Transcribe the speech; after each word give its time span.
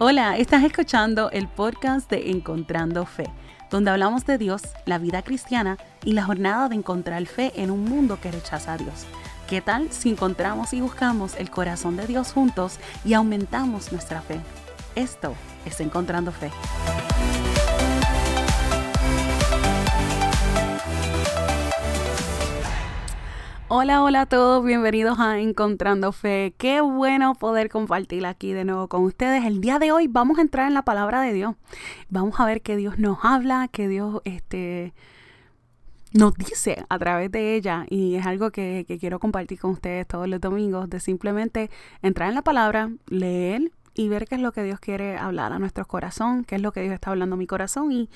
Hola, 0.00 0.36
estás 0.36 0.62
escuchando 0.62 1.28
el 1.32 1.48
podcast 1.48 2.08
de 2.08 2.30
Encontrando 2.30 3.04
Fe, 3.04 3.24
donde 3.68 3.90
hablamos 3.90 4.24
de 4.26 4.38
Dios, 4.38 4.62
la 4.86 4.98
vida 4.98 5.22
cristiana 5.22 5.76
y 6.04 6.12
la 6.12 6.22
jornada 6.22 6.68
de 6.68 6.76
encontrar 6.76 7.26
fe 7.26 7.50
en 7.56 7.72
un 7.72 7.82
mundo 7.82 8.20
que 8.20 8.30
rechaza 8.30 8.74
a 8.74 8.76
Dios. 8.76 9.06
¿Qué 9.48 9.60
tal 9.60 9.90
si 9.90 10.10
encontramos 10.10 10.72
y 10.72 10.80
buscamos 10.80 11.34
el 11.34 11.50
corazón 11.50 11.96
de 11.96 12.06
Dios 12.06 12.32
juntos 12.32 12.78
y 13.04 13.14
aumentamos 13.14 13.90
nuestra 13.90 14.20
fe? 14.20 14.38
Esto 14.94 15.34
es 15.64 15.80
Encontrando 15.80 16.30
Fe. 16.30 16.52
Hola, 23.70 24.02
hola 24.02 24.22
a 24.22 24.26
todos, 24.26 24.64
bienvenidos 24.64 25.18
a 25.20 25.38
Encontrando 25.40 26.10
Fe. 26.12 26.54
Qué 26.56 26.80
bueno 26.80 27.34
poder 27.34 27.68
compartir 27.68 28.24
aquí 28.24 28.54
de 28.54 28.64
nuevo 28.64 28.88
con 28.88 29.04
ustedes. 29.04 29.44
El 29.44 29.60
día 29.60 29.78
de 29.78 29.92
hoy 29.92 30.06
vamos 30.08 30.38
a 30.38 30.40
entrar 30.40 30.68
en 30.68 30.72
la 30.72 30.80
palabra 30.80 31.20
de 31.20 31.34
Dios. 31.34 31.54
Vamos 32.08 32.40
a 32.40 32.46
ver 32.46 32.62
que 32.62 32.76
Dios 32.78 32.98
nos 32.98 33.18
habla, 33.22 33.68
que 33.68 33.86
Dios 33.86 34.22
este, 34.24 34.94
nos 36.14 36.32
dice 36.34 36.86
a 36.88 36.98
través 36.98 37.30
de 37.30 37.56
ella. 37.56 37.84
Y 37.90 38.14
es 38.14 38.24
algo 38.24 38.50
que, 38.52 38.86
que 38.88 38.98
quiero 38.98 39.18
compartir 39.18 39.60
con 39.60 39.72
ustedes 39.72 40.06
todos 40.06 40.26
los 40.28 40.40
domingos, 40.40 40.88
de 40.88 40.98
simplemente 40.98 41.70
entrar 42.00 42.30
en 42.30 42.36
la 42.36 42.42
palabra, 42.42 42.90
leer 43.08 43.70
y 43.92 44.08
ver 44.08 44.26
qué 44.26 44.36
es 44.36 44.40
lo 44.40 44.52
que 44.52 44.62
Dios 44.62 44.80
quiere 44.80 45.18
hablar 45.18 45.52
a 45.52 45.58
nuestro 45.58 45.84
corazón, 45.84 46.44
qué 46.44 46.54
es 46.54 46.62
lo 46.62 46.72
que 46.72 46.80
Dios 46.80 46.94
está 46.94 47.10
hablando 47.10 47.34
a 47.34 47.38
mi 47.38 47.46
corazón 47.46 47.92
y 47.92 48.08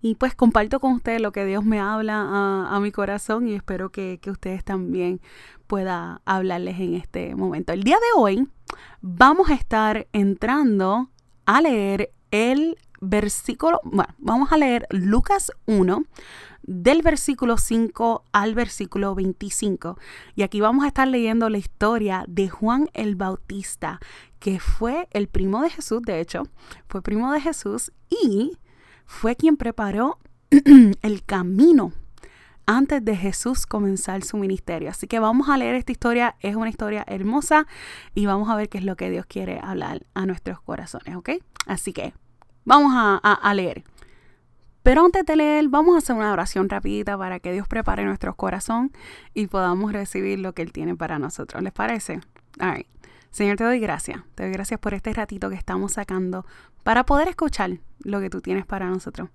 y 0.00 0.14
pues 0.14 0.34
comparto 0.34 0.80
con 0.80 0.92
ustedes 0.92 1.20
lo 1.20 1.32
que 1.32 1.44
Dios 1.44 1.64
me 1.64 1.80
habla 1.80 2.68
a, 2.70 2.80
mi 2.80 2.92
corazón 2.92 3.48
y 3.48 3.54
espero 3.54 3.90
que, 3.90 4.20
ustedes 4.26 4.64
también 4.64 5.20
pueda 5.66 6.20
hablarles 6.24 6.78
en 6.78 6.94
este 6.94 7.34
momento. 7.34 7.72
El 7.72 7.82
día 7.82 7.96
de 7.96 8.20
hoy 8.20 8.48
vamos 9.00 9.50
a 9.50 9.54
estar 9.54 10.06
entrando 10.12 11.10
a 11.46 11.60
leer 11.60 12.10
el 12.30 12.76
versículo, 13.00 13.80
bueno, 13.84 14.14
vamos 14.18 14.52
a 14.52 14.56
leer 14.56 14.86
Lucas 14.90 15.50
1 15.66 16.04
del 16.62 17.02
versículo 17.02 17.56
5 17.56 18.24
al 18.30 18.54
versículo 18.54 19.14
25. 19.14 19.98
Y 20.36 20.42
aquí 20.42 20.60
vamos 20.60 20.84
a 20.84 20.88
estar 20.88 21.08
leyendo 21.08 21.48
la 21.48 21.58
historia 21.58 22.24
de 22.28 22.48
Juan 22.48 22.90
el 22.92 23.16
Bautista, 23.16 24.00
que 24.38 24.60
fue 24.60 25.08
el 25.12 25.28
primo 25.28 25.62
de 25.62 25.70
Jesús, 25.70 26.02
de 26.02 26.20
hecho, 26.20 26.42
fue 26.86 27.02
primo 27.02 27.32
de 27.32 27.40
Jesús 27.40 27.92
y 28.10 28.58
fue 29.08 29.34
quien 29.34 29.56
preparó 29.56 30.18
el 31.02 31.24
camino 31.24 31.92
antes 32.66 33.02
de 33.02 33.16
Jesús 33.16 33.66
comenzar 33.66 34.22
su 34.22 34.36
ministerio. 34.36 34.90
Así 34.90 35.08
que 35.08 35.18
vamos 35.18 35.48
a 35.48 35.56
leer 35.56 35.74
esta 35.74 35.90
historia, 35.90 36.36
es 36.40 36.54
una 36.54 36.68
historia 36.68 37.04
hermosa 37.08 37.66
y 38.14 38.26
vamos 38.26 38.50
a 38.50 38.54
ver 38.54 38.68
qué 38.68 38.78
es 38.78 38.84
lo 38.84 38.96
que 38.96 39.10
Dios 39.10 39.24
quiere 39.26 39.58
hablar 39.60 40.06
a 40.12 40.26
nuestros 40.26 40.60
corazones, 40.60 41.16
¿ok? 41.16 41.30
Así 41.66 41.94
que 41.94 42.12
vamos 42.64 42.92
a, 42.94 43.54
leer. 43.54 43.82
Pero 44.82 45.04
antes 45.04 45.24
de 45.24 45.36
leer, 45.36 45.68
vamos 45.68 45.94
a 45.94 45.98
hacer 45.98 46.14
una 46.14 46.32
oración 46.32 46.68
rapidita 46.68 47.16
para 47.16 47.40
que 47.40 47.52
Dios 47.52 47.66
prepare 47.66 48.04
nuestro 48.04 48.34
corazón 48.36 48.92
y 49.32 49.46
podamos 49.46 49.92
recibir 49.92 50.38
lo 50.38 50.52
que 50.52 50.62
Él 50.62 50.72
tiene 50.72 50.94
para 50.94 51.18
nosotros. 51.18 51.62
¿Les 51.62 51.72
parece? 51.72 52.20
All 52.60 52.84
Señor, 53.30 53.56
te 53.56 53.64
doy 53.64 53.78
gracias. 53.78 54.22
Te 54.34 54.44
doy 54.44 54.52
gracias 54.52 54.80
por 54.80 54.94
este 54.94 55.12
ratito 55.12 55.50
que 55.50 55.56
estamos 55.56 55.92
sacando 55.92 56.46
para 56.82 57.04
poder 57.04 57.28
escuchar 57.28 57.78
lo 58.00 58.20
que 58.20 58.30
tú 58.30 58.40
tienes 58.40 58.64
para 58.64 58.88
nosotros. 58.88 59.28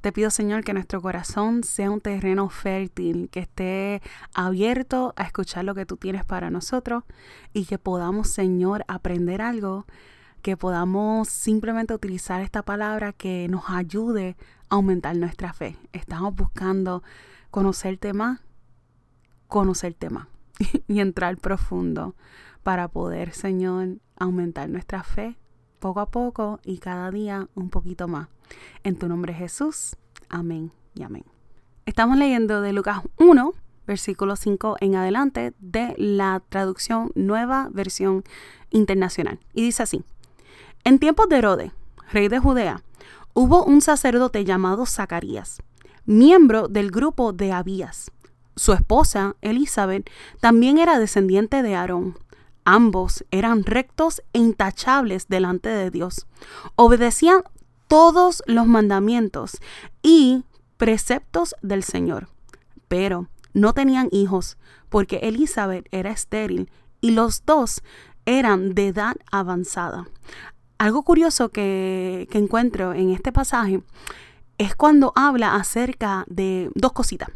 Te 0.00 0.12
pido, 0.12 0.30
Señor, 0.30 0.64
que 0.64 0.72
nuestro 0.72 1.00
corazón 1.00 1.62
sea 1.62 1.90
un 1.90 2.00
terreno 2.00 2.48
fértil, 2.48 3.28
que 3.30 3.40
esté 3.40 4.02
abierto 4.34 5.14
a 5.16 5.22
escuchar 5.24 5.64
lo 5.64 5.74
que 5.74 5.86
tú 5.86 5.96
tienes 5.96 6.24
para 6.24 6.50
nosotros 6.50 7.04
y 7.52 7.66
que 7.66 7.78
podamos, 7.78 8.28
Señor, 8.28 8.84
aprender 8.88 9.40
algo, 9.40 9.86
que 10.42 10.56
podamos 10.56 11.28
simplemente 11.28 11.94
utilizar 11.94 12.40
esta 12.40 12.62
palabra 12.62 13.12
que 13.12 13.46
nos 13.48 13.64
ayude 13.68 14.36
a 14.68 14.74
aumentar 14.74 15.16
nuestra 15.16 15.52
fe. 15.52 15.76
Estamos 15.92 16.34
buscando 16.34 17.02
conocerte 17.50 18.12
más, 18.12 18.40
conocerte 19.46 20.10
más 20.10 20.26
y 20.88 21.00
entrar 21.00 21.36
profundo 21.36 22.16
para 22.66 22.88
poder, 22.88 23.32
Señor, 23.32 23.98
aumentar 24.16 24.68
nuestra 24.68 25.04
fe 25.04 25.36
poco 25.78 26.00
a 26.00 26.10
poco 26.10 26.58
y 26.64 26.78
cada 26.78 27.12
día 27.12 27.46
un 27.54 27.70
poquito 27.70 28.08
más. 28.08 28.26
En 28.82 28.96
tu 28.96 29.06
nombre 29.06 29.32
Jesús. 29.32 29.94
Amén 30.28 30.72
y 30.92 31.04
amén. 31.04 31.22
Estamos 31.84 32.18
leyendo 32.18 32.60
de 32.62 32.72
Lucas 32.72 33.02
1, 33.18 33.54
versículo 33.86 34.34
5 34.34 34.78
en 34.80 34.96
adelante 34.96 35.54
de 35.60 35.94
la 35.96 36.42
traducción 36.48 37.12
nueva 37.14 37.68
versión 37.70 38.24
internacional. 38.70 39.38
Y 39.54 39.62
dice 39.62 39.84
así, 39.84 40.02
en 40.82 40.98
tiempos 40.98 41.28
de 41.28 41.36
Herodes, 41.36 41.72
rey 42.10 42.26
de 42.26 42.40
Judea, 42.40 42.82
hubo 43.32 43.62
un 43.62 43.80
sacerdote 43.80 44.44
llamado 44.44 44.86
Zacarías, 44.86 45.62
miembro 46.04 46.66
del 46.66 46.90
grupo 46.90 47.32
de 47.32 47.52
Abías. 47.52 48.10
Su 48.56 48.72
esposa, 48.72 49.36
Elizabeth, 49.40 50.10
también 50.40 50.78
era 50.78 50.98
descendiente 50.98 51.62
de 51.62 51.76
Aarón. 51.76 52.16
Ambos 52.68 53.24
eran 53.30 53.64
rectos 53.64 54.20
e 54.32 54.40
intachables 54.40 55.28
delante 55.28 55.68
de 55.68 55.88
Dios. 55.92 56.26
Obedecían 56.74 57.44
todos 57.86 58.42
los 58.46 58.66
mandamientos 58.66 59.58
y 60.02 60.42
preceptos 60.76 61.54
del 61.62 61.84
Señor. 61.84 62.26
Pero 62.88 63.28
no 63.54 63.72
tenían 63.72 64.08
hijos 64.10 64.58
porque 64.88 65.18
Elizabeth 65.22 65.86
era 65.92 66.10
estéril 66.10 66.68
y 67.00 67.12
los 67.12 67.46
dos 67.46 67.82
eran 68.24 68.74
de 68.74 68.88
edad 68.88 69.14
avanzada. 69.30 70.08
Algo 70.76 71.04
curioso 71.04 71.50
que, 71.50 72.26
que 72.32 72.38
encuentro 72.38 72.94
en 72.94 73.10
este 73.10 73.30
pasaje 73.30 73.80
es 74.58 74.74
cuando 74.74 75.12
habla 75.14 75.54
acerca 75.54 76.24
de 76.26 76.68
dos 76.74 76.92
cositas. 76.92 77.28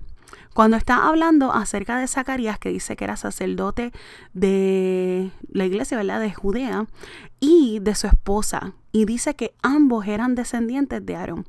Cuando 0.55 0.77
está 0.77 1.06
hablando 1.06 1.53
acerca 1.53 1.99
de 1.99 2.09
Zacarías, 2.09 2.59
que 2.59 2.71
dice 2.71 2.97
que 2.97 3.05
era 3.05 3.16
sacerdote 3.16 3.93
de 4.33 5.31
la 5.49 5.65
iglesia, 5.65 5.97
¿verdad? 5.97 6.21
De 6.21 6.33
Judea, 6.33 6.87
y 7.38 7.78
de 7.81 7.94
su 7.94 8.06
esposa, 8.09 8.72
y 8.93 9.05
dice 9.05 9.34
que 9.34 9.55
ambos 9.62 10.06
eran 10.06 10.34
descendientes 10.34 11.05
de 11.06 11.16
Aarón 11.16 11.47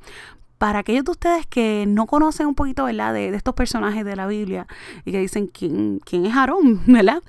para 0.62 0.78
aquellos 0.78 1.06
de 1.06 1.10
ustedes 1.10 1.48
que 1.48 1.86
no 1.88 2.06
conocen 2.06 2.46
un 2.46 2.54
poquito, 2.54 2.84
¿verdad? 2.84 3.16
De, 3.16 3.30
estos 3.30 3.56
personajes 3.56 4.06
de 4.06 4.16
la 4.16 4.28
Biblia 4.28 4.68
y 5.06 5.12
que 5.12 5.18
dicen, 5.18 5.48
¿quién, 5.48 6.00
quién 6.06 6.28
es 6.28 6.36
Aarón? 6.36 6.84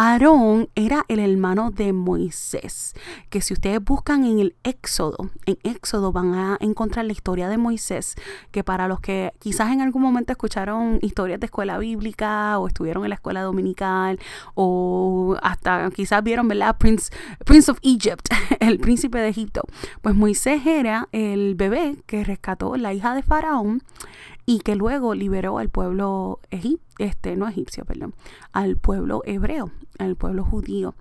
Aarón 0.00 0.70
era 0.74 1.04
el 1.08 1.18
hermano 1.18 1.70
de 1.70 1.92
Moisés, 1.92 2.94
que 3.28 3.42
si 3.42 3.52
ustedes 3.52 3.84
buscan 3.84 4.24
en 4.24 4.38
el 4.38 4.54
Éxodo, 4.62 5.28
en 5.44 5.58
Éxodo 5.64 6.12
van 6.12 6.34
a 6.34 6.56
encontrar 6.60 7.04
la 7.04 7.12
historia 7.12 7.48
de 7.48 7.58
Moisés, 7.58 8.14
que 8.52 8.62
para 8.64 8.88
los 8.88 9.00
que 9.00 9.32
quizás 9.40 9.70
en 9.72 9.82
algún 9.82 10.00
momento 10.00 10.32
escucharon 10.32 10.98
historias 11.02 11.40
de 11.40 11.46
escuela 11.46 11.76
bíblica 11.78 12.58
o 12.60 12.68
estuvieron 12.68 13.02
en 13.04 13.10
la 13.10 13.16
escuela 13.16 13.42
dominical 13.42 14.20
o 14.54 15.36
hasta 15.42 15.90
quizás 15.90 16.22
vieron, 16.22 16.46
¿verdad? 16.46 16.78
Prince, 16.78 17.12
Prince 17.44 17.70
of 17.70 17.78
Egypt, 17.82 18.28
el 18.60 18.78
príncipe 18.78 19.18
de 19.18 19.28
Egipto. 19.28 19.62
Pues 20.00 20.14
Moisés 20.14 20.64
era 20.64 21.08
el 21.12 21.56
bebé 21.56 21.96
que 22.06 22.22
rescató 22.22 22.77
la 22.82 22.94
hija 22.94 23.14
de 23.14 23.22
Faraón 23.22 23.82
y 24.46 24.60
que 24.60 24.76
luego 24.76 25.14
liberó 25.14 25.58
al 25.58 25.68
pueblo 25.68 26.40
este, 26.98 27.36
no 27.36 27.48
egipcio, 27.48 27.84
perdón, 27.84 28.14
al 28.52 28.76
pueblo 28.76 29.22
hebreo, 29.26 29.70
al 29.98 30.16
pueblo 30.16 30.44
judío. 30.44 30.94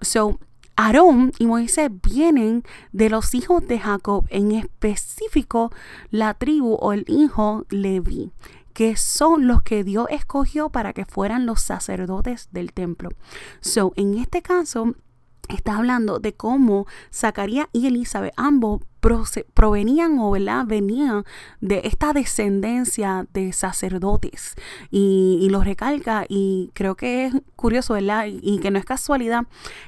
So, 0.00 0.38
Aarón 0.76 1.32
y 1.38 1.46
Moisés 1.46 1.90
vienen 2.02 2.62
de 2.92 3.10
los 3.10 3.34
hijos 3.34 3.66
de 3.66 3.78
Jacob, 3.78 4.26
en 4.28 4.52
específico 4.52 5.70
la 6.10 6.34
tribu 6.34 6.76
o 6.80 6.92
el 6.92 7.04
hijo 7.08 7.64
Leví, 7.70 8.30
que 8.74 8.96
son 8.96 9.46
los 9.46 9.62
que 9.62 9.84
Dios 9.84 10.06
escogió 10.10 10.68
para 10.68 10.92
que 10.92 11.06
fueran 11.06 11.46
los 11.46 11.62
sacerdotes 11.62 12.48
del 12.52 12.72
templo. 12.74 13.08
So, 13.60 13.92
en 13.96 14.18
este 14.18 14.42
caso, 14.42 14.94
está 15.48 15.76
hablando 15.76 16.18
de 16.18 16.34
cómo 16.34 16.86
Zacarías 17.12 17.68
y 17.72 17.86
Elizabeth 17.86 18.32
ambos 18.36 18.80
provenían 19.54 20.18
o 20.18 20.32
venían 20.66 21.24
de 21.60 21.82
esta 21.84 22.12
descendencia 22.12 23.26
de 23.32 23.52
sacerdotes 23.52 24.54
y, 24.90 25.38
y, 25.40 25.48
lo 25.48 25.62
recalca 25.62 26.24
y 26.28 26.70
creo 26.74 26.96
que 26.96 27.26
es 27.26 27.34
curioso 27.54 27.94
¿verdad? 27.94 28.26
Y, 28.26 28.58
que 28.58 28.70
no 28.70 28.78
es 28.78 28.84
casualidad 28.84 29.46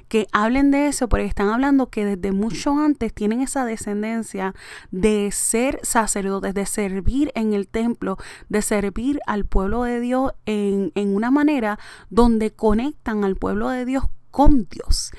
que 0.09 0.27
hablen 0.33 0.71
de 0.71 0.87
eso 0.87 1.09
porque 1.09 1.25
están 1.25 1.49
hablando 1.49 1.89
que 1.89 2.05
desde 2.05 2.33
mucho 2.33 2.79
antes 2.79 3.13
tienen 3.13 3.41
esa 3.41 3.65
descendencia 3.65 4.55
de 4.91 5.31
ser 5.33 5.81
sacerdotes, 5.83 6.55
de 6.55 6.67
servir 6.67 7.33
en 7.35 7.55
el 7.55 7.67
templo, 7.67 8.19
de 8.49 8.63
servir 8.63 9.21
al 9.27 9.45
pueblo 9.45 9.83
de 9.83 10.01
Dios 10.01 10.33
en, 10.47 10.93
en 10.95 11.15
una 11.15 11.31
manera 11.31 11.79
donde 12.11 12.53
conectan 12.53 13.25
al 13.25 13.37
pueblo 13.37 13.71
de 13.71 13.85
Dios 13.85 14.05
con 14.31 14.69
Dios 14.71 15.13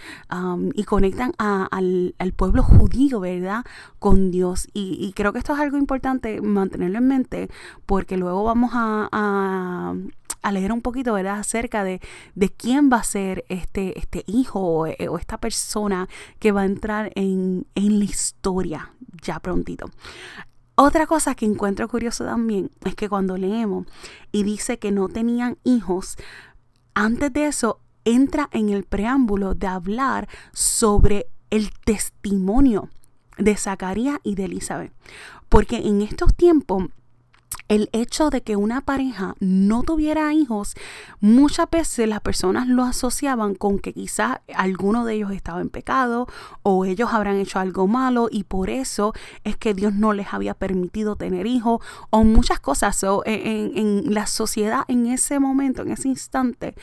y 0.73 0.83
conectan 0.83 1.33
al, 1.37 2.13
pueblo 2.35 2.63
judío, 2.63 3.19
¿verdad? 3.19 3.65
Con 3.99 4.31
Dios. 4.31 4.67
Y, 4.73 5.13
creo 5.15 5.33
que 5.33 5.39
esto 5.39 5.53
es 5.53 5.59
algo 5.59 5.77
importante 5.77 6.41
mantenerlo 6.41 6.99
en 6.99 7.07
mente 7.07 7.49
porque 7.85 8.17
luego 8.17 8.43
vamos 8.43 8.71
a, 8.73 9.93
leer 10.51 10.71
un 10.71 10.81
poquito, 10.81 11.13
¿verdad? 11.13 11.39
Acerca 11.39 11.83
de, 11.83 12.01
de 12.33 12.49
quién 12.49 12.89
va 12.91 12.97
a 12.97 13.03
ser 13.03 13.45
este, 13.49 13.99
este 13.99 14.23
hijo 14.25 14.59
o, 14.59 14.87
o, 14.87 15.17
esta 15.17 15.37
persona 15.37 16.07
que 16.39 16.51
va 16.51 16.61
a 16.61 16.65
entrar 16.65 17.11
en, 17.15 17.67
en 17.75 17.99
la 17.99 18.05
historia 18.05 18.93
ya 19.21 19.39
prontito. 19.39 19.87
Otra 20.81 21.07
cosa 21.07 21.35
que 21.35 21.45
encuentro 21.45 21.89
curioso 21.89 22.23
también 22.23 22.71
es 22.85 22.95
que 22.95 23.09
cuando 23.09 23.35
leemos 23.35 23.85
y 24.31 24.43
dice 24.43 24.79
que 24.79 24.93
no 24.93 25.09
tenían 25.09 25.57
hijos, 25.65 26.15
antes 26.93 27.33
de 27.33 27.47
eso 27.47 27.81
entra 28.05 28.49
en 28.51 28.69
el 28.69 28.83
preámbulo 28.83 29.53
de 29.53 29.67
hablar 29.67 30.27
sobre 30.53 31.27
el 31.49 31.71
testimonio 31.85 32.89
de 33.37 33.55
Zacarías 33.55 34.19
y 34.23 34.35
de 34.35 34.45
Elizabeth. 34.45 34.93
Porque 35.47 35.77
en 35.77 36.01
estos 36.01 36.35
tiempos 36.35 36.85
el 37.69 37.87
hecho 37.93 38.31
de 38.31 38.41
que 38.41 38.55
una 38.55 38.81
pareja 38.81 39.35
no 39.39 39.83
tuviera 39.83 40.33
hijos, 40.33 40.73
muchas 41.21 41.69
veces 41.69 42.09
las 42.09 42.19
personas 42.19 42.67
lo 42.67 42.83
asociaban 42.83 43.53
con 43.53 43.77
que 43.77 43.93
quizás 43.93 44.39
alguno 44.55 45.05
de 45.05 45.13
ellos 45.13 45.31
estaba 45.31 45.61
en 45.61 45.69
pecado 45.69 46.27
o 46.63 46.83
ellos 46.85 47.13
habrán 47.13 47.37
hecho 47.37 47.59
algo 47.59 47.87
malo 47.87 48.27
y 48.29 48.43
por 48.43 48.71
eso 48.71 49.13
es 49.43 49.55
que 49.55 49.75
Dios 49.75 49.93
no 49.93 50.13
les 50.13 50.33
había 50.33 50.55
permitido 50.55 51.15
tener 51.15 51.45
hijos 51.45 51.81
o 52.09 52.23
muchas 52.23 52.59
cosas. 52.59 53.03
en, 53.25 53.77
en 53.77 54.13
la 54.13 54.25
sociedad 54.25 54.83
en 54.87 55.05
ese 55.05 55.39
momento, 55.39 55.83
en 55.83 55.91
ese 55.91 56.07
instante, 56.07 56.73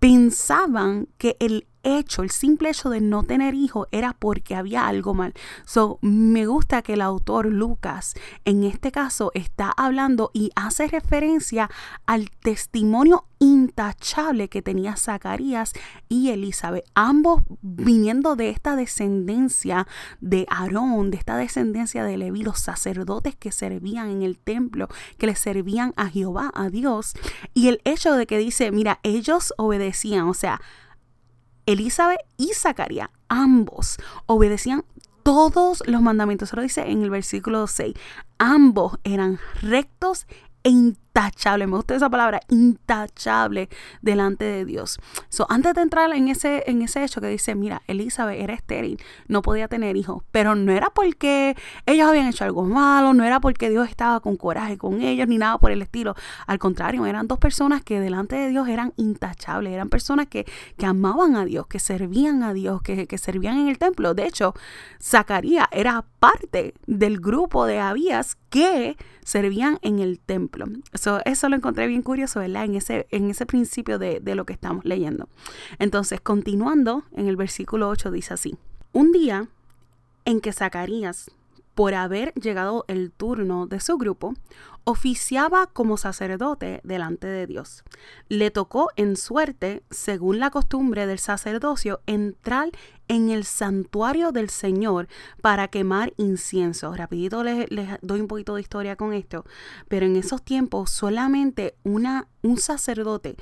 pensaban 0.00 1.08
que 1.18 1.36
el 1.38 1.66
hecho, 1.82 2.22
el 2.22 2.30
simple 2.30 2.70
hecho 2.70 2.90
de 2.90 3.00
no 3.00 3.22
tener 3.22 3.54
hijos 3.54 3.88
era 3.90 4.12
porque 4.12 4.54
había 4.54 4.86
algo 4.86 5.14
mal. 5.14 5.34
So, 5.64 5.98
me 6.02 6.46
gusta 6.46 6.82
que 6.82 6.94
el 6.94 7.00
autor 7.00 7.46
Lucas 7.46 8.14
en 8.44 8.64
este 8.64 8.92
caso 8.92 9.30
está 9.34 9.70
hablando 9.76 10.30
y 10.32 10.50
hace 10.54 10.86
referencia 10.88 11.70
al 12.06 12.30
testimonio 12.30 13.26
intachable 13.40 14.48
que 14.48 14.60
tenía 14.60 14.96
Zacarías 14.96 15.72
y 16.08 16.28
Elizabeth, 16.28 16.84
ambos 16.94 17.42
viniendo 17.62 18.36
de 18.36 18.50
esta 18.50 18.76
descendencia 18.76 19.86
de 20.20 20.46
Aarón, 20.50 21.10
de 21.10 21.16
esta 21.16 21.36
descendencia 21.36 22.04
de 22.04 22.18
Leví, 22.18 22.42
los 22.42 22.60
sacerdotes 22.60 23.34
que 23.36 23.50
servían 23.50 24.10
en 24.10 24.22
el 24.22 24.38
templo, 24.38 24.88
que 25.16 25.26
le 25.26 25.36
servían 25.36 25.94
a 25.96 26.08
Jehová, 26.08 26.52
a 26.54 26.68
Dios, 26.68 27.14
y 27.54 27.68
el 27.68 27.80
hecho 27.84 28.14
de 28.14 28.26
que 28.26 28.36
dice, 28.36 28.70
mira, 28.72 29.00
ellos 29.02 29.54
obedecían, 29.56 30.28
o 30.28 30.34
sea, 30.34 30.60
Elizabeth 31.72 32.20
y 32.36 32.52
Zacarías, 32.54 33.10
ambos 33.28 33.96
obedecían 34.26 34.84
todos 35.22 35.82
los 35.86 36.02
mandamientos. 36.02 36.48
Eso 36.48 36.56
lo 36.56 36.62
dice 36.62 36.90
en 36.90 37.02
el 37.02 37.10
versículo 37.10 37.66
6. 37.66 37.94
Ambos 38.38 38.98
eran 39.04 39.38
rectos 39.60 40.26
e 40.62 40.70
intachable, 40.70 41.66
me 41.66 41.76
gusta 41.76 41.94
esa 41.94 42.10
palabra, 42.10 42.40
intachable 42.48 43.68
delante 44.02 44.44
de 44.44 44.64
Dios. 44.64 44.98
So, 45.28 45.46
antes 45.48 45.74
de 45.74 45.82
entrar 45.82 46.12
en 46.12 46.28
ese, 46.28 46.64
en 46.66 46.82
ese 46.82 47.02
hecho 47.02 47.20
que 47.20 47.28
dice, 47.28 47.54
mira, 47.54 47.82
Elizabeth 47.86 48.40
era 48.40 48.54
estéril, 48.54 49.00
no 49.26 49.42
podía 49.42 49.68
tener 49.68 49.96
hijos, 49.96 50.22
pero 50.30 50.54
no 50.54 50.72
era 50.72 50.90
porque 50.90 51.56
ellos 51.86 52.08
habían 52.08 52.26
hecho 52.26 52.44
algo 52.44 52.64
malo, 52.64 53.14
no 53.14 53.24
era 53.24 53.40
porque 53.40 53.70
Dios 53.70 53.88
estaba 53.88 54.20
con 54.20 54.36
coraje 54.36 54.78
con 54.78 55.00
ellos, 55.02 55.26
ni 55.28 55.38
nada 55.38 55.58
por 55.58 55.70
el 55.70 55.82
estilo. 55.82 56.14
Al 56.46 56.58
contrario, 56.58 57.06
eran 57.06 57.26
dos 57.26 57.38
personas 57.38 57.82
que 57.82 58.00
delante 58.00 58.36
de 58.36 58.48
Dios 58.48 58.68
eran 58.68 58.92
intachables, 58.96 59.72
eran 59.72 59.88
personas 59.88 60.26
que, 60.26 60.46
que 60.76 60.86
amaban 60.86 61.36
a 61.36 61.44
Dios, 61.44 61.66
que 61.66 61.78
servían 61.78 62.42
a 62.42 62.52
Dios, 62.52 62.82
que, 62.82 63.06
que 63.06 63.18
servían 63.18 63.58
en 63.58 63.68
el 63.68 63.78
templo. 63.78 64.14
De 64.14 64.26
hecho, 64.26 64.54
Zacarías 65.02 65.66
era 65.72 66.04
parte 66.18 66.74
del 66.86 67.18
grupo 67.18 67.66
de 67.66 67.80
Abías 67.80 68.36
que 68.50 68.96
servían 69.24 69.78
en 69.82 69.98
el 69.98 70.18
templo 70.18 70.66
eso 71.24 71.48
lo 71.48 71.56
encontré 71.56 71.86
bien 71.86 72.02
curioso, 72.02 72.40
¿verdad? 72.40 72.64
En 72.64 72.74
ese, 72.74 73.06
en 73.10 73.30
ese 73.30 73.46
principio 73.46 73.98
de, 73.98 74.20
de 74.20 74.34
lo 74.34 74.44
que 74.44 74.52
estamos 74.52 74.84
leyendo. 74.84 75.28
Entonces, 75.78 76.20
continuando, 76.20 77.04
en 77.12 77.28
el 77.28 77.36
versículo 77.36 77.88
8 77.88 78.10
dice 78.10 78.34
así, 78.34 78.56
un 78.92 79.12
día 79.12 79.48
en 80.24 80.40
que 80.40 80.52
Zacarías, 80.52 81.30
por 81.80 81.94
haber 81.94 82.34
llegado 82.34 82.84
el 82.88 83.10
turno 83.10 83.66
de 83.66 83.80
su 83.80 83.96
grupo, 83.96 84.34
oficiaba 84.84 85.66
como 85.66 85.96
sacerdote 85.96 86.82
delante 86.84 87.26
de 87.26 87.46
Dios. 87.46 87.84
Le 88.28 88.50
tocó 88.50 88.90
en 88.96 89.16
suerte, 89.16 89.82
según 89.88 90.40
la 90.40 90.50
costumbre 90.50 91.06
del 91.06 91.18
sacerdocio, 91.18 92.02
entrar 92.04 92.68
en 93.08 93.30
el 93.30 93.44
santuario 93.44 94.30
del 94.30 94.50
Señor 94.50 95.08
para 95.40 95.68
quemar 95.68 96.12
incienso. 96.18 96.94
Rapidito 96.94 97.42
les, 97.44 97.66
doy 98.02 98.20
un 98.20 98.28
poquito 98.28 98.56
de 98.56 98.60
historia 98.60 98.96
con 98.96 99.14
esto, 99.14 99.46
pero 99.88 100.04
en 100.04 100.16
esos 100.16 100.42
tiempos 100.42 100.90
solamente 100.90 101.76
una, 101.82 102.28
un 102.42 102.58
sacerdote 102.58 103.36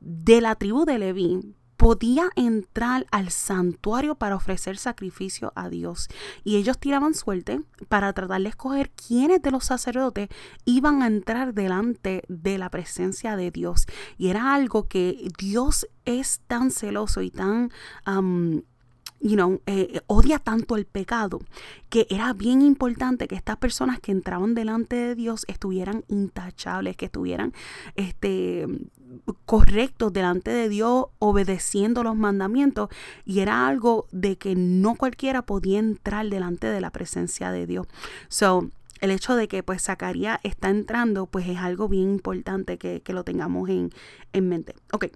de 0.00 0.40
la 0.40 0.56
tribu 0.56 0.84
de 0.84 0.98
Leví 0.98 1.54
podía 1.78 2.28
entrar 2.34 3.06
al 3.12 3.30
santuario 3.30 4.16
para 4.16 4.34
ofrecer 4.34 4.76
sacrificio 4.76 5.52
a 5.54 5.70
Dios. 5.70 6.08
Y 6.44 6.56
ellos 6.56 6.76
tiraban 6.78 7.14
suerte 7.14 7.62
para 7.88 8.12
tratar 8.12 8.42
de 8.42 8.48
escoger 8.48 8.90
quiénes 8.90 9.40
de 9.40 9.52
los 9.52 9.64
sacerdotes 9.64 10.28
iban 10.64 11.02
a 11.02 11.06
entrar 11.06 11.54
delante 11.54 12.24
de 12.28 12.58
la 12.58 12.68
presencia 12.68 13.36
de 13.36 13.52
Dios. 13.52 13.86
Y 14.18 14.28
era 14.28 14.54
algo 14.54 14.88
que 14.88 15.30
Dios 15.38 15.86
es 16.04 16.40
tan 16.48 16.72
celoso 16.72 17.22
y 17.22 17.30
tan 17.30 17.70
you 19.20 19.34
know, 19.34 19.60
eh, 19.66 20.00
odia 20.06 20.38
tanto 20.38 20.76
el 20.76 20.84
pecado, 20.86 21.40
que 21.88 22.06
era 22.10 22.32
bien 22.32 22.62
importante 22.62 23.28
que 23.28 23.34
estas 23.34 23.56
personas 23.56 24.00
que 24.00 24.12
entraban 24.12 24.54
delante 24.54 24.96
de 24.96 25.14
Dios 25.14 25.44
estuvieran 25.48 26.04
intachables, 26.08 26.96
que 26.96 27.06
estuvieran 27.06 27.52
este, 27.94 28.66
correctos 29.44 30.12
delante 30.12 30.50
de 30.50 30.68
Dios, 30.68 31.06
obedeciendo 31.18 32.02
los 32.02 32.16
mandamientos, 32.16 32.88
y 33.24 33.40
era 33.40 33.66
algo 33.66 34.06
de 34.12 34.36
que 34.36 34.54
no 34.54 34.94
cualquiera 34.94 35.42
podía 35.42 35.78
entrar 35.78 36.28
delante 36.28 36.66
de 36.66 36.80
la 36.80 36.90
presencia 36.90 37.50
de 37.50 37.66
Dios. 37.66 37.86
So, 38.28 38.70
el 39.00 39.10
hecho 39.10 39.36
de 39.36 39.48
que 39.48 39.62
pues 39.62 39.82
Zacarías 39.82 40.40
está 40.42 40.70
entrando, 40.70 41.26
pues 41.26 41.48
es 41.48 41.58
algo 41.58 41.88
bien 41.88 42.10
importante 42.10 42.78
que, 42.78 43.02
lo 43.08 43.24
tengamos 43.24 43.68
en, 43.68 43.90
en 44.32 44.48
mente. 44.48 44.74
Ok. 44.92 45.06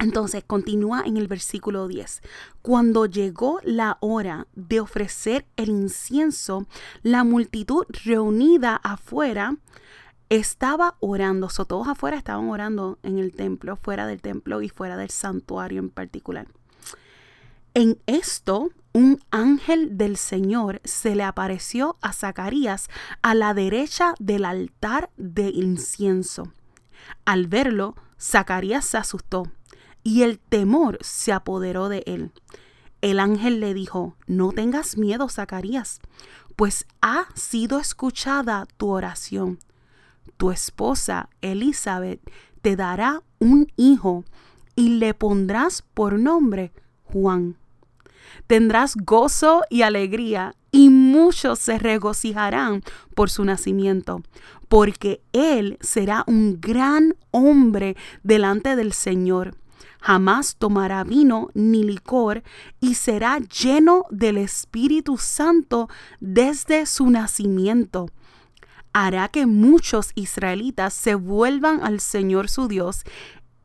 Entonces 0.00 0.42
continúa 0.44 1.02
en 1.04 1.16
el 1.16 1.28
versículo 1.28 1.86
10. 1.86 2.22
Cuando 2.62 3.06
llegó 3.06 3.60
la 3.62 3.98
hora 4.00 4.46
de 4.54 4.80
ofrecer 4.80 5.44
el 5.56 5.68
incienso, 5.68 6.66
la 7.02 7.24
multitud 7.24 7.84
reunida 8.04 8.76
afuera 8.76 9.56
estaba 10.32 10.96
orando. 11.00 11.48
Todos 11.48 11.88
afuera 11.88 12.16
estaban 12.16 12.48
orando 12.48 12.98
en 13.02 13.18
el 13.18 13.34
templo, 13.34 13.76
fuera 13.76 14.06
del 14.06 14.22
templo 14.22 14.62
y 14.62 14.70
fuera 14.70 14.96
del 14.96 15.10
santuario 15.10 15.78
en 15.78 15.90
particular. 15.90 16.48
En 17.74 17.98
esto, 18.06 18.70
un 18.94 19.20
ángel 19.30 19.98
del 19.98 20.16
Señor 20.16 20.80
se 20.84 21.14
le 21.16 21.24
apareció 21.24 21.96
a 22.00 22.14
Zacarías 22.14 22.88
a 23.20 23.34
la 23.34 23.52
derecha 23.52 24.14
del 24.20 24.46
altar 24.46 25.10
de 25.18 25.50
incienso. 25.50 26.52
Al 27.26 27.46
verlo, 27.46 27.94
Zacarías 28.18 28.86
se 28.86 28.96
asustó 28.96 29.44
y 30.02 30.22
el 30.22 30.38
temor 30.38 30.98
se 31.02 31.32
apoderó 31.32 31.90
de 31.90 32.04
él. 32.06 32.32
El 33.02 33.20
ángel 33.20 33.60
le 33.60 33.74
dijo, 33.74 34.16
no 34.26 34.52
tengas 34.52 34.96
miedo, 34.96 35.28
Zacarías, 35.28 36.00
pues 36.56 36.86
ha 37.02 37.26
sido 37.34 37.78
escuchada 37.78 38.66
tu 38.78 38.88
oración. 38.88 39.58
Tu 40.42 40.50
esposa, 40.50 41.28
Elizabeth, 41.40 42.20
te 42.62 42.74
dará 42.74 43.22
un 43.38 43.68
hijo 43.76 44.24
y 44.74 44.98
le 44.98 45.14
pondrás 45.14 45.82
por 45.94 46.18
nombre 46.18 46.72
Juan. 47.04 47.54
Tendrás 48.48 48.96
gozo 48.96 49.62
y 49.70 49.82
alegría 49.82 50.56
y 50.72 50.88
muchos 50.88 51.60
se 51.60 51.78
regocijarán 51.78 52.82
por 53.14 53.30
su 53.30 53.44
nacimiento, 53.44 54.24
porque 54.68 55.22
él 55.32 55.78
será 55.80 56.24
un 56.26 56.60
gran 56.60 57.14
hombre 57.30 57.96
delante 58.24 58.74
del 58.74 58.92
Señor 58.92 59.54
jamás 60.02 60.56
tomará 60.56 61.04
vino 61.04 61.50
ni 61.54 61.84
licor 61.84 62.42
y 62.80 62.94
será 62.94 63.38
lleno 63.38 64.04
del 64.10 64.36
Espíritu 64.36 65.16
Santo 65.16 65.88
desde 66.20 66.86
su 66.86 67.08
nacimiento. 67.08 68.10
Hará 68.92 69.28
que 69.28 69.46
muchos 69.46 70.12
israelitas 70.14 70.92
se 70.92 71.14
vuelvan 71.14 71.82
al 71.82 72.00
Señor 72.00 72.48
su 72.48 72.68
Dios. 72.68 73.04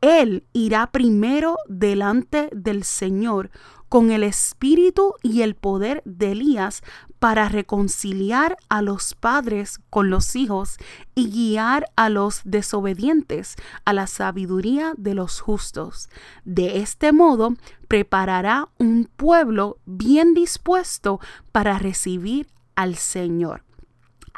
Él 0.00 0.44
irá 0.52 0.90
primero 0.90 1.56
delante 1.68 2.48
del 2.52 2.84
Señor 2.84 3.50
con 3.88 4.10
el 4.10 4.22
espíritu 4.22 5.14
y 5.22 5.42
el 5.42 5.54
poder 5.54 6.02
de 6.04 6.32
Elías 6.32 6.82
para 7.18 7.48
reconciliar 7.48 8.56
a 8.68 8.82
los 8.82 9.14
padres 9.14 9.80
con 9.90 10.10
los 10.10 10.36
hijos 10.36 10.76
y 11.14 11.30
guiar 11.30 11.86
a 11.96 12.08
los 12.08 12.42
desobedientes 12.44 13.56
a 13.84 13.92
la 13.92 14.06
sabiduría 14.06 14.92
de 14.96 15.14
los 15.14 15.40
justos. 15.40 16.10
De 16.44 16.78
este 16.78 17.12
modo 17.12 17.54
preparará 17.88 18.68
un 18.78 19.10
pueblo 19.16 19.78
bien 19.86 20.34
dispuesto 20.34 21.20
para 21.50 21.78
recibir 21.78 22.46
al 22.76 22.94
Señor. 22.94 23.67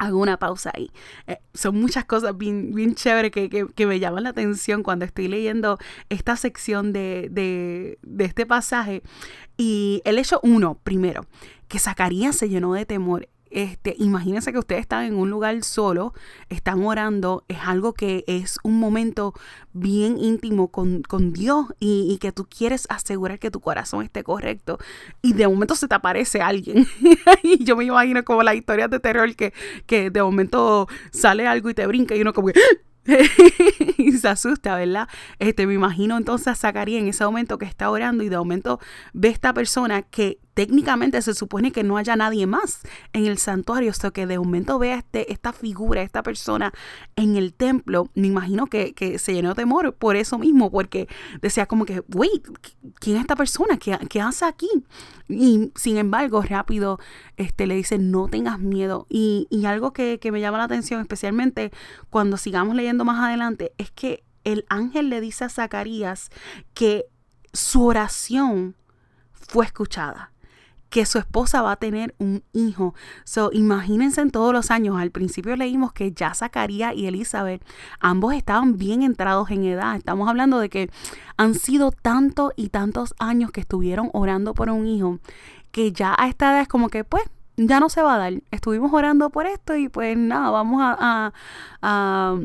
Hago 0.01 0.19
una 0.19 0.37
pausa 0.37 0.71
ahí. 0.73 0.91
Eh, 1.27 1.37
son 1.53 1.79
muchas 1.79 2.05
cosas 2.05 2.35
bien, 2.35 2.73
bien 2.73 2.95
chéveres 2.95 3.31
que, 3.31 3.85
me 3.85 3.99
llaman 3.99 4.23
la 4.23 4.29
atención 4.29 4.81
cuando 4.81 5.05
estoy 5.05 5.27
leyendo 5.27 5.77
esta 6.09 6.35
sección 6.35 6.91
de, 6.91 7.29
de 7.29 8.25
este 8.25 8.47
pasaje. 8.47 9.03
Y 9.57 10.01
el 10.03 10.17
hecho 10.17 10.39
uno, 10.41 10.79
primero, 10.83 11.25
que 11.67 11.77
Zacarías 11.77 12.35
se 12.35 12.49
llenó 12.49 12.73
de 12.73 12.85
temor. 12.85 13.27
Este, 13.51 13.95
imagínense 13.99 14.53
que 14.53 14.59
ustedes 14.59 14.81
están 14.81 15.03
en 15.03 15.15
un 15.15 15.29
lugar 15.29 15.61
solo, 15.63 16.13
están 16.49 16.83
orando, 16.83 17.43
es 17.49 17.59
algo 17.65 17.93
que 17.93 18.23
es 18.27 18.57
un 18.63 18.79
momento 18.79 19.33
bien 19.73 20.17
íntimo 20.17 20.69
con, 20.69 21.03
Dios 21.33 21.67
y, 21.79 22.17
que 22.19 22.31
tú 22.31 22.47
quieres 22.49 22.87
asegurar 22.89 23.39
que 23.39 23.51
tu 23.51 23.59
corazón 23.59 24.03
esté 24.03 24.23
correcto 24.23 24.79
y 25.21 25.33
de 25.33 25.47
momento 25.47 25.75
se 25.75 25.87
te 25.87 25.95
aparece 25.95 26.41
alguien. 26.41 26.87
y 27.43 27.63
yo 27.63 27.75
me 27.75 27.83
imagino 27.83 28.23
como 28.23 28.41
las 28.41 28.55
historias 28.55 28.89
de 28.89 28.99
terror 28.99 29.35
que, 29.35 29.53
que 29.85 30.09
de 30.09 30.23
momento 30.23 30.87
sale 31.11 31.45
algo 31.45 31.69
y 31.69 31.73
te 31.73 31.85
brinca 31.87 32.15
y 32.15 32.21
uno 32.21 32.33
como 32.33 32.47
que 32.47 32.59
y 33.97 34.11
se 34.13 34.27
asusta, 34.27 34.75
¿verdad? 34.75 35.07
Este, 35.39 35.65
me 35.65 35.73
imagino 35.73 36.17
entonces 36.17 36.47
a 36.47 36.55
Zacarías 36.55 37.01
en 37.01 37.07
ese 37.07 37.25
momento 37.25 37.57
que 37.57 37.65
está 37.65 37.89
orando 37.89 38.23
y 38.23 38.29
de 38.29 38.37
momento 38.37 38.79
ve 39.13 39.29
esta 39.29 39.53
persona 39.53 40.03
que 40.03 40.39
técnicamente 40.53 41.21
se 41.21 41.33
supone 41.33 41.71
que 41.71 41.83
no 41.83 41.97
haya 41.97 42.15
nadie 42.15 42.45
más 42.45 42.81
en 43.13 43.25
el 43.25 43.37
santuario, 43.37 43.91
o 43.91 43.93
sea 43.93 44.11
que 44.11 44.27
de 44.27 44.37
momento 44.37 44.79
vea 44.79 44.97
este, 44.97 45.31
esta 45.31 45.53
figura, 45.53 46.01
esta 46.01 46.23
persona 46.23 46.73
en 47.15 47.35
el 47.35 47.53
templo, 47.53 48.09
me 48.15 48.27
imagino 48.27 48.67
que, 48.67 48.91
se 49.17 49.33
llenó 49.33 49.49
de 49.49 49.55
temor 49.55 49.93
por 49.95 50.15
eso 50.15 50.37
mismo, 50.37 50.71
porque 50.71 51.07
decía 51.41 51.65
como 51.65 51.85
que, 51.85 52.03
wait, 52.13 52.45
¿quién 52.99 53.17
es 53.17 53.21
esta 53.21 53.35
persona? 53.35 53.77
¿Qué, 53.77 53.97
qué 54.09 54.21
hace 54.21 54.45
aquí? 54.45 54.69
Y 55.27 55.71
sin 55.75 55.97
embargo, 55.97 56.41
rápido 56.41 56.99
este, 57.37 57.67
le 57.67 57.75
dice, 57.75 57.97
no 57.97 58.27
tengas 58.27 58.59
miedo. 58.59 59.07
Y, 59.09 59.47
y 59.49 59.65
algo 59.65 59.93
que, 59.93 60.19
que 60.19 60.31
me 60.31 60.41
llama 60.41 60.57
la 60.57 60.65
atención, 60.65 61.01
especialmente 61.01 61.71
cuando 62.09 62.37
sigamos 62.37 62.75
leyendo 62.75 63.05
más 63.05 63.23
adelante, 63.23 63.73
es 63.77 63.91
que 63.91 64.23
el 64.43 64.65
ángel 64.69 65.09
le 65.09 65.21
dice 65.21 65.45
a 65.45 65.49
Zacarías 65.49 66.29
que 66.73 67.05
su 67.53 67.85
oración 67.85 68.75
fue 69.33 69.65
escuchada 69.65 70.30
que 70.91 71.05
su 71.05 71.17
esposa 71.17 71.61
va 71.61 71.71
a 71.71 71.75
tener 71.77 72.13
un 72.19 72.43
hijo. 72.51 72.93
So, 73.23 73.49
imagínense 73.53 74.19
en 74.21 74.29
todos 74.29 74.53
los 74.53 74.71
años. 74.71 74.99
Al 74.99 75.09
principio 75.09 75.55
leímos 75.55 75.93
que 75.93 76.11
ya 76.11 76.35
Zacarías 76.35 76.93
y 76.93 77.07
Elizabeth, 77.07 77.63
ambos 78.01 78.33
estaban 78.35 78.77
bien 78.77 79.01
entrados 79.01 79.49
en 79.51 79.63
edad. 79.63 79.95
Estamos 79.95 80.27
hablando 80.27 80.59
de 80.59 80.69
que 80.69 80.91
han 81.37 81.55
sido 81.55 81.91
tantos 81.91 82.51
y 82.57 82.69
tantos 82.69 83.15
años 83.19 83.51
que 83.51 83.61
estuvieron 83.61 84.09
orando 84.11 84.53
por 84.53 84.69
un 84.69 84.85
hijo, 84.85 85.19
que 85.71 85.93
ya 85.93 86.13
a 86.19 86.27
esta 86.27 86.51
edad 86.51 86.61
es 86.61 86.67
como 86.67 86.89
que, 86.89 87.05
pues, 87.05 87.23
ya 87.55 87.79
no 87.79 87.87
se 87.87 88.01
va 88.01 88.15
a 88.15 88.17
dar. 88.17 88.33
Estuvimos 88.51 88.91
orando 88.93 89.29
por 89.29 89.45
esto 89.45 89.75
y 89.75 89.87
pues 89.87 90.17
nada, 90.17 90.49
vamos 90.49 90.81
a, 90.81 90.97
a 90.99 91.33
a 91.81 92.37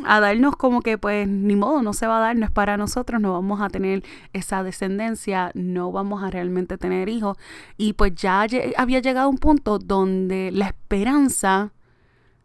darnos 0.00 0.56
como 0.56 0.80
que 0.80 0.98
pues 0.98 1.28
ni 1.28 1.56
modo, 1.56 1.82
no 1.82 1.92
se 1.92 2.06
va 2.06 2.18
a 2.18 2.20
dar, 2.20 2.36
no 2.36 2.46
es 2.46 2.50
para 2.50 2.76
nosotros, 2.76 3.20
no 3.20 3.32
vamos 3.32 3.60
a 3.60 3.68
tener 3.68 4.02
esa 4.32 4.62
descendencia, 4.62 5.50
no 5.54 5.92
vamos 5.92 6.22
a 6.22 6.30
realmente 6.30 6.78
tener 6.78 7.08
hijos. 7.08 7.36
Y 7.76 7.92
pues 7.92 8.14
ya 8.14 8.46
había 8.76 9.00
llegado 9.00 9.28
un 9.28 9.38
punto 9.38 9.78
donde 9.78 10.50
la 10.52 10.66
esperanza 10.66 11.72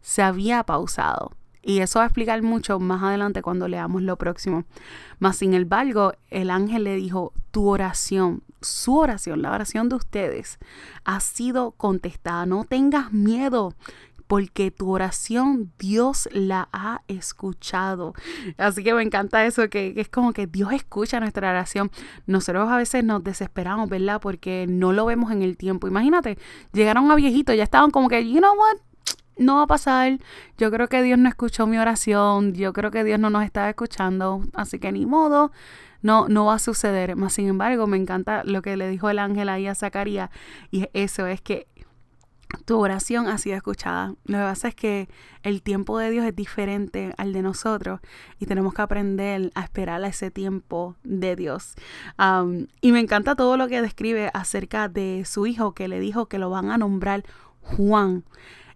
se 0.00 0.22
había 0.22 0.62
pausado. 0.64 1.32
Y 1.62 1.80
eso 1.80 1.98
va 1.98 2.04
a 2.04 2.06
explicar 2.06 2.40
mucho 2.42 2.78
más 2.78 3.02
adelante 3.02 3.42
cuando 3.42 3.68
leamos 3.68 4.02
lo 4.02 4.16
próximo. 4.16 4.64
Mas 5.18 5.36
sin 5.36 5.52
embargo, 5.54 6.12
el 6.30 6.50
ángel 6.50 6.84
le 6.84 6.94
dijo, 6.94 7.32
tu 7.50 7.68
oración, 7.68 8.42
su 8.60 8.96
oración, 8.96 9.42
la 9.42 9.52
oración 9.52 9.88
de 9.88 9.96
ustedes, 9.96 10.58
ha 11.04 11.20
sido 11.20 11.72
contestada. 11.72 12.46
No 12.46 12.64
tengas 12.64 13.12
miedo 13.12 13.74
porque 14.28 14.70
tu 14.70 14.90
oración 14.90 15.72
Dios 15.78 16.28
la 16.32 16.68
ha 16.72 17.02
escuchado. 17.08 18.14
Así 18.58 18.84
que 18.84 18.94
me 18.94 19.02
encanta 19.02 19.44
eso, 19.44 19.68
que, 19.68 19.94
es 19.96 20.08
como 20.08 20.32
que 20.32 20.46
Dios 20.46 20.72
escucha 20.72 21.18
nuestra 21.18 21.50
oración. 21.50 21.90
Nosotros 22.26 22.68
a 22.68 22.76
veces 22.76 23.02
nos 23.02 23.24
desesperamos, 23.24 23.88
¿verdad? 23.88 24.20
Porque 24.20 24.66
no 24.68 24.92
lo 24.92 25.06
vemos 25.06 25.32
en 25.32 25.42
el 25.42 25.56
tiempo. 25.56 25.88
Imagínate, 25.88 26.38
llegaron 26.72 27.10
a 27.10 27.16
viejitos, 27.16 27.56
ya 27.56 27.64
estaban 27.64 27.90
como 27.90 28.08
que, 28.08 28.30
you 28.30 28.38
know 28.38 28.54
what? 28.54 28.76
no 29.38 29.56
va 29.56 29.62
a 29.62 29.66
pasar. 29.66 30.18
Yo 30.58 30.70
creo 30.70 30.88
que 30.88 31.00
Dios 31.02 31.18
no 31.18 31.28
escuchó 31.28 31.66
mi 31.66 31.78
oración. 31.78 32.54
Yo 32.54 32.72
creo 32.72 32.90
que 32.90 33.04
Dios 33.04 33.18
no 33.18 33.30
nos 33.30 33.44
está 33.44 33.68
escuchando. 33.68 34.42
Así 34.52 34.78
que 34.78 34.92
ni 34.92 35.06
modo. 35.06 35.52
No, 36.02 36.28
no 36.28 36.46
va 36.46 36.54
a 36.54 36.58
suceder. 36.58 37.16
Más 37.16 37.32
sin 37.34 37.48
embargo, 37.48 37.86
me 37.86 37.96
encanta 37.96 38.42
lo 38.44 38.62
que 38.62 38.76
le 38.76 38.88
dijo 38.88 39.08
el 39.10 39.18
ángel 39.18 39.48
ahí 39.48 39.66
a 39.66 39.74
Zacarías. 39.74 40.30
Y 40.70 40.88
eso 40.92 41.26
es 41.26 41.40
que 41.40 41.66
tu 42.64 42.78
oración 42.78 43.28
ha 43.28 43.38
sido 43.38 43.56
escuchada. 43.56 44.14
Lo 44.24 44.38
que 44.38 44.44
pasa 44.44 44.68
es 44.68 44.74
que 44.74 45.08
el 45.42 45.62
tiempo 45.62 45.98
de 45.98 46.10
Dios 46.10 46.24
es 46.24 46.34
diferente 46.34 47.14
al 47.18 47.32
de 47.32 47.42
nosotros 47.42 48.00
y 48.38 48.46
tenemos 48.46 48.74
que 48.74 48.82
aprender 48.82 49.50
a 49.54 49.62
esperar 49.62 50.02
a 50.02 50.08
ese 50.08 50.30
tiempo 50.30 50.96
de 51.02 51.36
Dios. 51.36 51.74
y 52.80 52.92
me 52.92 53.00
encanta 53.00 53.34
todo 53.34 53.56
lo 53.56 53.68
que 53.68 53.82
describe 53.82 54.30
acerca 54.34 54.88
de 54.88 55.24
su 55.26 55.46
hijo 55.46 55.72
que 55.72 55.88
le 55.88 56.00
dijo 56.00 56.26
que 56.26 56.38
lo 56.38 56.50
van 56.50 56.70
a 56.70 56.78
nombrar 56.78 57.24
Juan. 57.62 58.24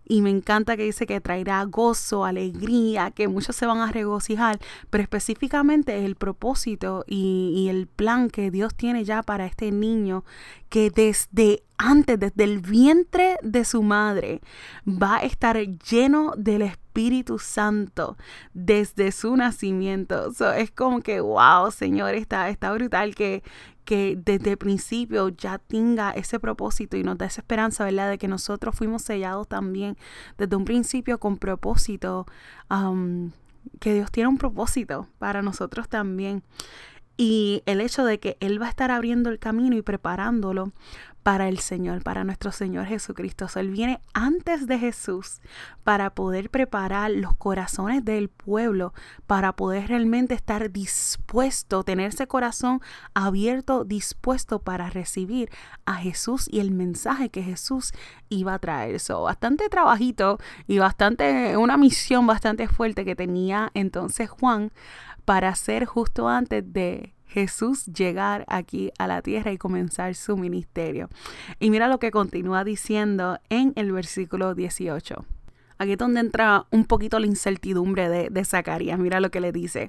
Y 0.05 0.23
me 0.23 0.31
encanta 0.31 0.77
que 0.77 0.85
dice 0.85 1.07
que 1.07 1.21
traerá 1.21 1.63
gozo, 1.65 2.25
alegría, 2.25 3.11
que 3.11 3.29
muchos 3.29 3.57
se 3.57 3.67
van 3.67 3.79
a 3.79 3.93
regocijar, 3.93 4.59
pero 4.91 5.03
específicamente 5.03 6.05
el 6.05 6.17
propósito 6.17 7.05
y, 7.07 7.53
y 7.57 7.69
el 7.69 7.87
plan 7.87 8.29
que 8.29 8.51
Dios 8.51 8.75
tiene 8.75 9.05
ya 9.05 9.23
para 9.23 9.47
este 9.47 9.71
niño, 9.71 10.25
que 10.69 10.91
desde 10.91 11.63
antes, 11.77 12.19
desde 12.19 12.45
el 12.45 12.61
vientre 12.61 13.37
de 13.43 13.65
su 13.65 13.83
madre, 13.83 14.41
va 14.87 15.17
a 15.17 15.23
estar 15.23 15.57
lleno 15.59 16.33
del 16.37 16.63
Espíritu 16.63 17.39
Santo 17.39 18.17
desde 18.55 19.13
su 19.13 19.37
nacimiento. 19.37 20.33
es 20.57 20.71
como 20.71 21.01
que, 21.01 21.21
wow, 21.21 21.71
Señor, 21.71 22.15
está, 22.15 22.49
está 22.49 22.73
brutal 22.73 23.15
que, 23.15 23.43
que 23.85 24.19
desde 24.23 24.53
el 24.53 24.59
principio 24.59 25.29
ya 25.29 25.59
tenga 25.59 26.11
ese 26.13 26.39
propósito 26.39 26.97
y 26.97 27.03
nos 27.03 27.19
da 27.19 27.27
esa 27.27 27.41
esperanza, 27.41 27.85
¿verdad? 27.85 28.11
De 28.11 28.19
que 28.19 28.29
nosotros 28.29 28.75
fuimos 28.77 29.03
sellados 29.03 29.49
también 29.49 29.97
desde 30.39 30.55
un 30.57 30.65
principio 30.65 31.19
con 31.19 31.37
propósito, 31.37 32.27
que 33.81 33.95
Dios 33.95 34.11
tiene 34.11 34.29
un 34.29 34.39
propósito 34.39 35.09
para 35.19 35.43
nosotros 35.43 35.89
también. 35.89 36.43
Y 37.25 37.63
el 37.67 37.81
hecho 37.81 38.05
de 38.05 38.19
que 38.19 38.37
Él 38.41 38.61
va 38.61 38.67
a 38.67 38.71
estar 38.71 38.91
abriendo 38.91 39.31
el 39.31 39.39
camino 39.39 39.77
y 39.77 39.83
preparándolo 39.83 40.73
para 41.23 41.49
el 41.49 41.61
Señor, 41.61 42.03
para 42.03 42.25
nuestro 42.25 42.51
Señor 42.51 42.87
Jesucristo. 42.87 43.47
Él 43.55 43.71
viene 43.71 44.01
antes 44.13 44.67
de 44.67 44.77
Jesús 44.77 45.41
para 45.85 46.11
poder 46.11 46.51
preparar 46.51 47.13
los 47.13 47.37
corazones 47.37 48.05
del 48.05 48.29
pueblo, 48.29 48.93
para 49.29 49.53
poder 49.53 49.87
realmente 49.87 50.35
estar 50.35 50.73
dispuesto, 50.73 51.85
tener 51.85 52.09
ese 52.09 52.27
corazón 52.27 52.81
abierto, 53.15 53.85
dispuesto 53.85 54.59
para 54.59 54.91
recibir 54.91 55.49
a 55.87 55.95
Jesús 55.95 56.49
y 56.51 56.59
el 56.59 56.73
mensaje 56.73 57.29
que 57.29 57.45
Jesús 57.45 57.93
iba 58.31 58.55
a 58.55 58.59
traer. 58.59 58.97
Eso, 58.97 59.23
bastante 59.23 59.69
trabajito 59.69 60.39
y 60.67 60.79
bastante, 60.79 61.57
una 61.57 61.77
misión 61.77 62.27
bastante 62.27 62.67
fuerte 62.67 63.05
que 63.05 63.15
tenía 63.15 63.71
entonces 63.75 64.29
Juan 64.29 64.73
para 65.25 65.49
hacer 65.49 65.85
justo 65.85 66.29
antes 66.29 66.73
de 66.73 67.15
Jesús 67.27 67.87
llegar 67.87 68.45
aquí 68.49 68.93
a 68.99 69.07
la 69.07 69.23
tierra 69.23 69.53
y 69.53 69.59
comenzar 69.59 70.15
su 70.15 70.37
ministerio. 70.37 71.09
Y 71.59 71.71
mira 71.71 71.89
lo 71.89 71.99
que 71.99 72.11
continúa 72.11 72.65
diciendo 72.65 73.39
en 73.49 73.73
el 73.77 73.93
versículo 73.93 74.55
18. 74.55 75.25
Aquí 75.79 75.93
es 75.93 75.99
donde 75.99 76.21
entra 76.21 76.67
un 76.71 76.85
poquito 76.85 77.19
la 77.19 77.27
incertidumbre 77.27 78.09
de, 78.09 78.29
de 78.31 78.45
Zacarías. 78.45 78.99
Mira 78.99 79.21
lo 79.21 79.31
que 79.31 79.41
le 79.41 79.51
dice. 79.51 79.89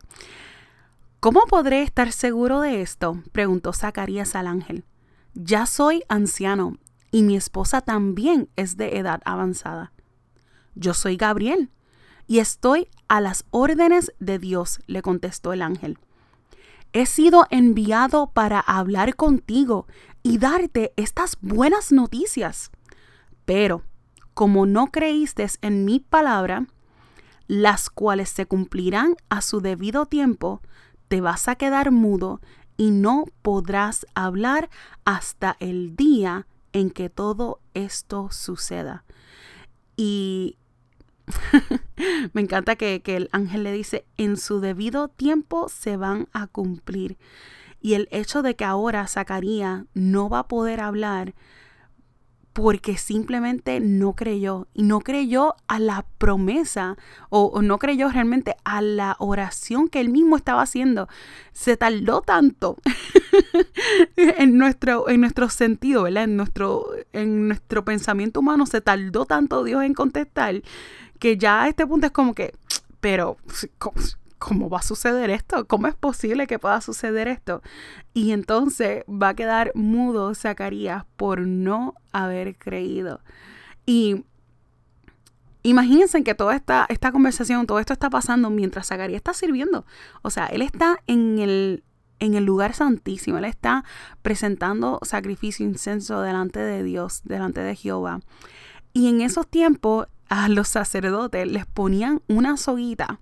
¿Cómo 1.20 1.42
podré 1.50 1.84
estar 1.84 2.12
seguro 2.12 2.62
de 2.62 2.82
esto? 2.82 3.22
preguntó 3.32 3.74
Zacarías 3.74 4.36
al 4.36 4.48
ángel. 4.48 4.86
Ya 5.34 5.66
soy 5.66 6.04
anciano 6.10 6.78
y 7.12 7.24
mi 7.24 7.36
esposa 7.36 7.82
también 7.82 8.50
es 8.56 8.78
de 8.78 8.98
edad 8.98 9.22
avanzada. 9.26 9.92
Yo 10.76 10.94
soy 10.94 11.18
Gabriel 11.18 11.70
y 12.28 12.40
estoy 12.40 12.88
a 13.08 13.22
las 13.22 13.46
órdenes 13.52 14.14
de 14.20 14.40
Dios, 14.40 14.80
le 14.88 15.02
contestó 15.02 15.54
el 15.54 15.62
ángel 15.62 15.98
he 16.94 17.08
sido 17.08 17.48
enviado 17.50 18.28
para 18.28 18.60
hablar 18.60 19.16
contigo 19.16 19.88
y 20.22 20.38
darte 20.38 20.94
estas 20.96 21.38
buenas 21.42 21.92
noticias. 21.92 22.72
Pero, 23.46 23.82
como 24.36 24.66
no 24.66 24.88
creíste 24.88 25.48
en 25.62 25.86
mi 25.86 26.00
palabra, 26.00 26.68
las 27.48 27.90
cuales 27.90 28.30
se 28.30 28.46
cumplirán 28.46 29.16
a 29.30 29.42
su 29.42 29.60
debido 29.60 30.06
tiempo, 30.06 30.62
te 31.08 31.20
vas 31.20 31.48
a 31.48 31.56
quedar 31.56 31.92
mudo 31.92 32.40
y 32.78 32.92
no 32.92 33.26
podrás 33.42 34.06
hablar 34.14 34.70
hasta 35.04 35.58
el 35.60 35.96
día 35.96 36.48
en 36.72 36.90
que 36.90 37.10
todo 37.10 37.60
esto 37.74 38.30
suceda. 38.32 39.04
Y 39.98 40.58
Me 42.34 42.42
encanta 42.42 42.76
que, 42.76 43.02
el 43.06 43.30
ángel 43.32 43.64
le 43.64 43.72
dice, 43.72 44.06
en 44.18 44.38
su 44.38 44.60
debido 44.60 45.08
tiempo 45.08 45.70
se 45.70 45.98
van 45.98 46.28
a 46.34 46.48
cumplir. 46.48 47.18
Y 47.82 47.96
el 47.96 48.08
hecho 48.12 48.42
de 48.42 48.56
que 48.56 48.66
ahora 48.66 49.08
Zacarías 49.08 49.86
no 49.94 50.30
va 50.30 50.40
a 50.40 50.48
poder 50.48 50.80
hablar 50.80 51.34
porque 52.54 52.98
simplemente 52.98 53.80
no 53.80 54.14
creyó 54.14 54.68
y 54.74 54.84
no 54.84 55.00
creyó 55.00 55.56
a 55.68 55.80
la 55.80 56.06
promesa 56.20 56.98
o, 57.30 57.62
no 57.64 57.80
creyó 57.80 58.10
realmente 58.10 58.56
a 58.64 58.82
la 58.82 59.16
oración 59.18 59.90
que 59.90 60.00
él 60.00 60.10
mismo 60.10 60.38
estaba 60.38 60.62
haciendo. 60.62 61.10
Se 61.52 61.78
tardó 61.78 62.22
tanto 62.22 62.78
en, 64.16 64.60
nuestro, 64.60 65.10
en 65.10 65.22
nuestro 65.22 65.50
sentido, 65.50 66.04
¿verdad? 66.04 66.26
En 66.26 66.38
nuestro, 66.38 66.86
en 67.12 67.48
nuestro 67.48 67.84
pensamiento 67.84 68.40
humano 68.40 68.68
se 68.68 68.82
tardó 68.82 69.26
tanto 69.26 69.64
Dios 69.64 69.84
en 69.84 69.96
contestar 69.96 70.62
que 71.24 71.38
ya 71.38 71.64
a 71.64 71.70
este 71.70 71.88
punto 71.88 72.06
es 72.08 72.12
como 72.12 72.34
que, 72.34 72.54
pero 73.00 73.38
¿cómo 74.40 74.70
va 74.70 74.80
a 74.80 74.82
suceder 74.82 75.30
esto? 75.30 75.66
¿Cómo 75.70 75.88
es 75.88 75.96
posible 75.96 76.48
que 76.48 76.60
pueda 76.60 76.82
suceder 76.82 77.30
esto? 77.30 77.62
Y 78.14 78.34
entonces 78.34 79.06
va 79.08 79.30
a 79.30 79.34
quedar 79.34 79.72
mudo 79.74 80.36
Zacarías 80.36 81.06
por 81.16 81.40
no 81.40 81.96
haber 82.12 82.58
creído. 82.58 83.22
Y 83.86 84.26
imagínense 85.62 86.26
que 86.26 86.36
toda 86.36 86.58
esta, 86.58 86.86
esta 86.90 87.14
conversación, 87.14 87.68
todo 87.68 87.80
esto 87.80 87.94
está 87.94 88.10
pasando 88.10 88.50
mientras 88.50 88.88
Zacarías 88.88 89.20
está 89.20 89.34
sirviendo. 89.34 89.86
O 90.24 90.30
sea, 90.30 90.48
él 90.48 90.62
está 90.62 90.98
en 91.08 91.40
el, 91.40 91.86
en 92.20 92.34
el 92.34 92.44
lugar 92.44 92.74
santísimo, 92.74 93.38
él 93.38 93.46
está 93.46 93.86
presentando 94.22 95.00
sacrificio 95.04 95.66
incenso 95.66 96.20
delante 96.20 96.60
de 96.60 96.84
Dios, 96.84 97.22
delante 97.24 97.62
de 97.62 97.78
Jehová. 97.78 98.20
Y 98.92 99.08
en 99.08 99.22
esos 99.22 99.48
tiempos 99.48 100.08
a 100.34 100.50
los 100.50 100.68
sacerdotes 100.68 101.48
les 101.48 101.68
ponían 101.68 102.22
una 102.28 102.58
soguita 102.58 103.20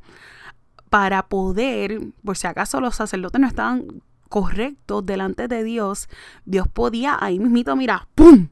para 0.89 1.27
poder, 1.27 1.99
por 2.23 2.37
si 2.37 2.47
acaso 2.47 2.79
los 2.79 2.95
sacerdotes 2.95 3.41
no 3.41 3.47
estaban 3.47 4.01
correctos 4.29 5.05
delante 5.05 5.49
de 5.49 5.65
Dios, 5.65 6.07
Dios 6.45 6.69
podía 6.69 7.17
ahí 7.19 7.37
mismito, 7.37 7.75
mira, 7.75 8.07
¡pum! 8.15 8.47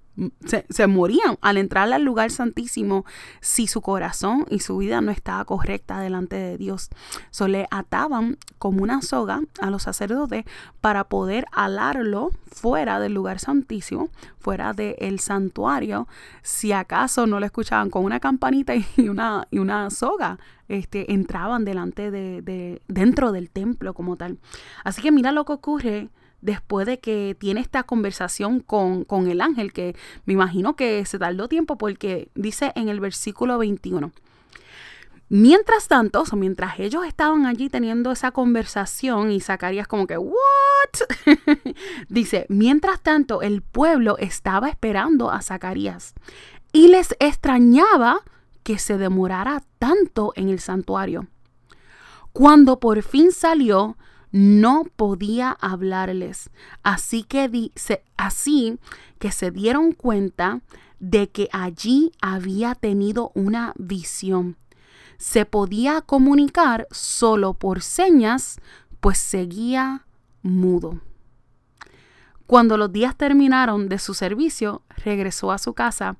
Se, 0.69 0.87
morían 0.87 1.37
al 1.41 1.57
entrar 1.57 1.91
al 1.91 2.03
lugar 2.03 2.31
santísimo 2.31 3.05
si 3.41 3.67
su 3.67 3.81
corazón 3.81 4.45
y 4.49 4.59
su 4.59 4.77
vida 4.77 5.01
no 5.01 5.11
estaba 5.11 5.45
correcta 5.45 5.99
delante 5.99 6.35
de 6.35 6.57
Dios. 6.57 6.89
So 7.31 7.47
le 7.47 7.67
ataban 7.71 8.37
como 8.57 8.83
una 8.83 9.01
soga 9.01 9.41
a 9.61 9.69
los 9.69 9.83
sacerdotes 9.83 10.45
para 10.81 11.05
poder 11.05 11.45
alarlo 11.51 12.31
fuera 12.51 12.99
del 12.99 13.13
lugar 13.13 13.39
santísimo, 13.39 14.09
fuera 14.39 14.73
del 14.73 15.19
santuario, 15.19 16.07
si 16.41 16.71
acaso 16.71 17.27
no 17.27 17.39
lo 17.39 17.45
escuchaban 17.45 17.89
con 17.89 18.03
una 18.03 18.19
campanita 18.19 18.73
y 18.75 19.09
una, 19.09 19.47
y 19.51 19.59
una 19.59 19.89
soga. 19.89 20.39
Este, 20.67 21.13
entraban 21.13 21.65
delante 21.65 22.11
de, 22.11 22.43
de, 22.43 22.83
dentro 22.87 23.31
del 23.31 23.49
templo 23.49 23.95
como 23.95 24.17
tal. 24.17 24.37
Así 24.83 25.01
que 25.01 25.11
mira 25.11 25.31
lo 25.31 25.43
que 25.43 25.53
ocurre 25.53 26.09
después 26.41 26.85
de 26.85 26.99
que 26.99 27.35
tiene 27.39 27.61
esta 27.61 27.83
conversación 27.83 28.59
con, 28.59 29.05
el 29.27 29.41
ángel, 29.41 29.73
que 29.73 29.95
me 30.25 30.33
imagino 30.33 30.75
que 30.75 31.05
se 31.05 31.19
tardó 31.19 31.47
tiempo 31.47 31.77
porque 31.77 32.29
dice 32.35 32.71
en 32.75 32.89
el 32.89 32.99
versículo 32.99 33.57
21. 33.57 34.11
Mientras 35.31 35.87
tanto, 35.87 36.23
o 36.31 36.35
mientras 36.35 36.79
ellos 36.79 37.05
estaban 37.05 37.45
allí 37.45 37.69
teniendo 37.69 38.11
esa 38.11 38.31
conversación 38.31 39.31
y 39.31 39.41
Zacarías 39.41 39.87
como 39.87 40.07
que, 40.07 40.17
¿what? 40.17 40.33
dice, 42.09 42.47
mientras 42.49 43.01
tanto 43.01 43.43
el 43.43 43.61
pueblo 43.61 44.17
estaba 44.17 44.69
esperando 44.69 45.29
a 45.29 45.41
Zacarías 45.41 46.15
y 46.73 46.87
les 46.87 47.15
extrañaba 47.19 48.21
que 48.63 48.79
se 48.79 48.97
demorara 48.97 49.61
tanto 49.77 50.33
en 50.35 50.49
el 50.49 50.59
santuario. 50.59 51.27
Cuando 52.33 52.79
por 52.79 53.01
fin 53.03 53.31
salió, 53.31 53.97
no 54.31 54.85
podía 54.95 55.51
hablarles. 55.59 56.49
Así 56.83 57.23
que, 57.23 57.71
así 58.17 58.77
que 59.17 59.31
se 59.31 59.51
dieron 59.51 59.91
cuenta 59.91 60.61
de 60.99 61.29
que 61.29 61.49
allí 61.51 62.11
había 62.21 62.75
tenido 62.75 63.31
una 63.33 63.73
visión. 63.77 64.57
Se 65.17 65.45
podía 65.45 66.01
comunicar 66.01 66.87
solo 66.91 67.53
por 67.53 67.81
señas, 67.81 68.59
pues 68.99 69.17
seguía 69.17 70.05
mudo. 70.41 71.01
Cuando 72.45 72.77
los 72.77 72.91
días 72.91 73.15
terminaron 73.15 73.89
de 73.89 73.99
su 73.99 74.13
servicio, 74.13 74.81
regresó 75.03 75.51
a 75.51 75.57
su 75.57 75.73
casa, 75.73 76.17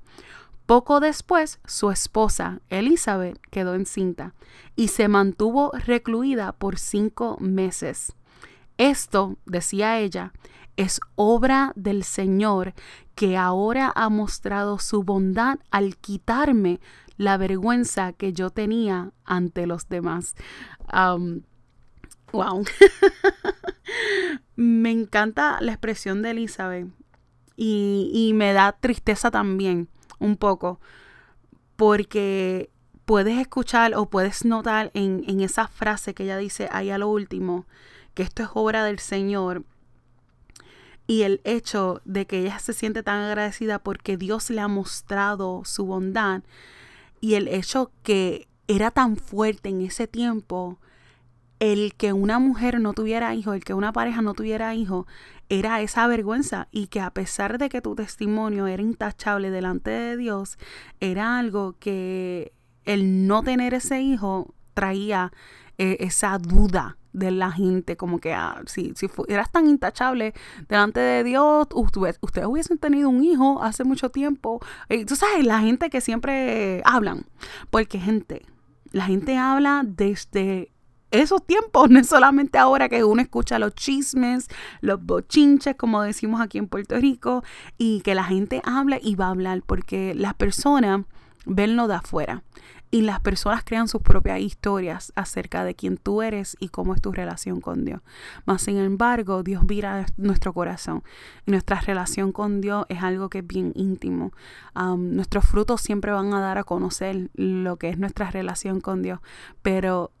poco 0.70 1.00
después, 1.00 1.58
su 1.66 1.90
esposa, 1.90 2.60
Elizabeth, 2.68 3.40
quedó 3.50 3.74
encinta 3.74 4.34
y 4.76 4.86
se 4.86 5.08
mantuvo 5.08 5.72
recluida 5.72 6.52
por 6.52 6.78
cinco 6.78 7.36
meses. 7.40 8.12
Esto, 8.78 9.36
decía 9.46 9.98
ella, 9.98 10.32
es 10.76 11.00
obra 11.16 11.72
del 11.74 12.04
Señor 12.04 12.74
que 13.16 13.36
ahora 13.36 13.92
ha 13.96 14.10
mostrado 14.10 14.78
su 14.78 15.02
bondad 15.02 15.58
al 15.72 15.96
quitarme 15.96 16.78
la 17.16 17.36
vergüenza 17.36 18.12
que 18.12 18.32
yo 18.32 18.50
tenía 18.50 19.10
ante 19.24 19.66
los 19.66 19.88
demás. 19.88 20.36
wow. 22.32 22.64
me 24.54 24.92
encanta 24.92 25.60
la 25.60 25.72
expresión 25.72 26.22
de 26.22 26.30
Elizabeth 26.30 26.86
y, 27.56 28.08
y 28.14 28.34
me 28.34 28.52
da 28.52 28.70
tristeza 28.70 29.32
también 29.32 29.88
un 30.20 30.36
poco, 30.36 30.78
porque 31.74 32.70
puedes 33.04 33.38
escuchar 33.38 33.94
o 33.96 34.08
puedes 34.08 34.44
notar 34.44 34.92
en, 34.94 35.24
en 35.26 35.40
esa 35.40 35.66
frase 35.66 36.14
que 36.14 36.22
ella 36.22 36.36
dice 36.36 36.68
ahí 36.70 36.90
a 36.90 36.98
lo 36.98 37.08
último, 37.08 37.66
que 38.14 38.22
esto 38.22 38.44
es 38.44 38.50
obra 38.54 38.84
del 38.84 39.00
Señor, 39.00 39.64
y 41.10 41.22
el 41.22 41.40
hecho 41.42 42.00
de 42.04 42.24
que 42.24 42.38
ella 42.38 42.60
se 42.60 42.72
siente 42.72 43.02
tan 43.02 43.20
agradecida 43.22 43.80
porque 43.80 44.16
Dios 44.16 44.48
le 44.48 44.60
ha 44.60 44.68
mostrado 44.68 45.62
su 45.64 45.84
bondad 45.84 46.42
y 47.20 47.34
el 47.34 47.48
hecho 47.48 47.90
que 48.04 48.46
era 48.68 48.92
tan 48.92 49.16
fuerte 49.16 49.70
en 49.70 49.80
ese 49.80 50.06
tiempo 50.06 50.78
el 51.60 51.94
que 51.94 52.12
una 52.12 52.38
mujer 52.38 52.80
no 52.80 52.94
tuviera 52.94 53.34
hijo, 53.34 53.52
el 53.52 53.62
que 53.62 53.74
una 53.74 53.92
pareja 53.92 54.22
no 54.22 54.34
tuviera 54.34 54.74
hijo, 54.74 55.06
era 55.50 55.80
esa 55.80 56.06
vergüenza 56.06 56.68
y 56.70 56.86
que 56.86 57.00
a 57.00 57.10
pesar 57.10 57.58
de 57.58 57.68
que 57.68 57.82
tu 57.82 57.94
testimonio 57.94 58.66
era 58.66 58.82
intachable 58.82 59.50
delante 59.50 59.90
de 59.90 60.16
Dios, 60.16 60.58
era 61.00 61.38
algo 61.38 61.76
que 61.78 62.52
el 62.84 63.26
no 63.26 63.42
tener 63.42 63.74
ese 63.74 64.00
hijo 64.00 64.54
traía 64.74 65.32
eh, 65.76 65.98
esa 66.00 66.38
duda 66.38 66.96
de 67.12 67.30
la 67.32 67.50
gente, 67.50 67.96
como 67.96 68.20
que 68.20 68.32
ah, 68.32 68.62
si, 68.66 68.92
si 68.94 69.10
eras 69.28 69.50
tan 69.50 69.66
intachable 69.66 70.32
delante 70.68 71.00
de 71.00 71.24
Dios, 71.24 71.66
ustedes, 71.74 72.18
ustedes 72.20 72.46
hubiesen 72.46 72.78
tenido 72.78 73.08
un 73.08 73.24
hijo 73.24 73.62
hace 73.62 73.84
mucho 73.84 74.10
tiempo. 74.10 74.60
Y 74.88 75.04
tú 75.04 75.16
sabes, 75.16 75.44
la 75.44 75.60
gente 75.60 75.90
que 75.90 76.00
siempre 76.00 76.80
hablan, 76.84 77.26
porque 77.70 77.98
gente, 77.98 78.46
la 78.92 79.06
gente 79.06 79.36
habla 79.36 79.82
desde 79.84 80.70
esos 81.10 81.44
tiempos, 81.44 81.90
no 81.90 81.98
es 81.98 82.08
solamente 82.08 82.58
ahora 82.58 82.88
que 82.88 83.04
uno 83.04 83.22
escucha 83.22 83.58
los 83.58 83.74
chismes, 83.74 84.48
los 84.80 85.04
bochinches, 85.04 85.76
como 85.76 86.02
decimos 86.02 86.40
aquí 86.40 86.58
en 86.58 86.68
Puerto 86.68 86.96
Rico, 86.96 87.42
y 87.78 88.00
que 88.02 88.14
la 88.14 88.24
gente 88.24 88.62
habla 88.64 88.98
y 89.00 89.14
va 89.14 89.26
a 89.26 89.30
hablar, 89.30 89.62
porque 89.64 90.14
las 90.14 90.34
personas 90.34 91.02
ven 91.46 91.76
lo 91.76 91.88
de 91.88 91.94
afuera 91.94 92.42
y 92.90 93.02
las 93.02 93.20
personas 93.20 93.62
crean 93.64 93.88
sus 93.88 94.02
propias 94.02 94.40
historias 94.40 95.12
acerca 95.14 95.64
de 95.64 95.74
quién 95.74 95.96
tú 95.96 96.22
eres 96.22 96.56
y 96.58 96.68
cómo 96.68 96.94
es 96.94 97.00
tu 97.00 97.12
relación 97.12 97.60
con 97.60 97.84
Dios. 97.84 98.00
Mas, 98.46 98.62
sin 98.62 98.78
embargo, 98.78 99.42
Dios 99.42 99.62
mira 99.66 100.06
nuestro 100.16 100.52
corazón 100.52 101.02
y 101.46 101.52
nuestra 101.52 101.80
relación 101.80 102.32
con 102.32 102.60
Dios 102.60 102.86
es 102.88 103.02
algo 103.02 103.28
que 103.28 103.38
es 103.38 103.46
bien 103.46 103.72
íntimo. 103.76 104.32
nuestros 104.96 105.44
frutos 105.46 105.80
siempre 105.80 106.10
van 106.10 106.34
a 106.34 106.40
dar 106.40 106.58
a 106.58 106.64
conocer 106.64 107.30
lo 107.34 107.76
que 107.76 107.90
es 107.90 107.98
nuestra 107.98 108.30
relación 108.30 108.80
con 108.80 109.02
Dios, 109.02 109.20
pero 109.62 110.12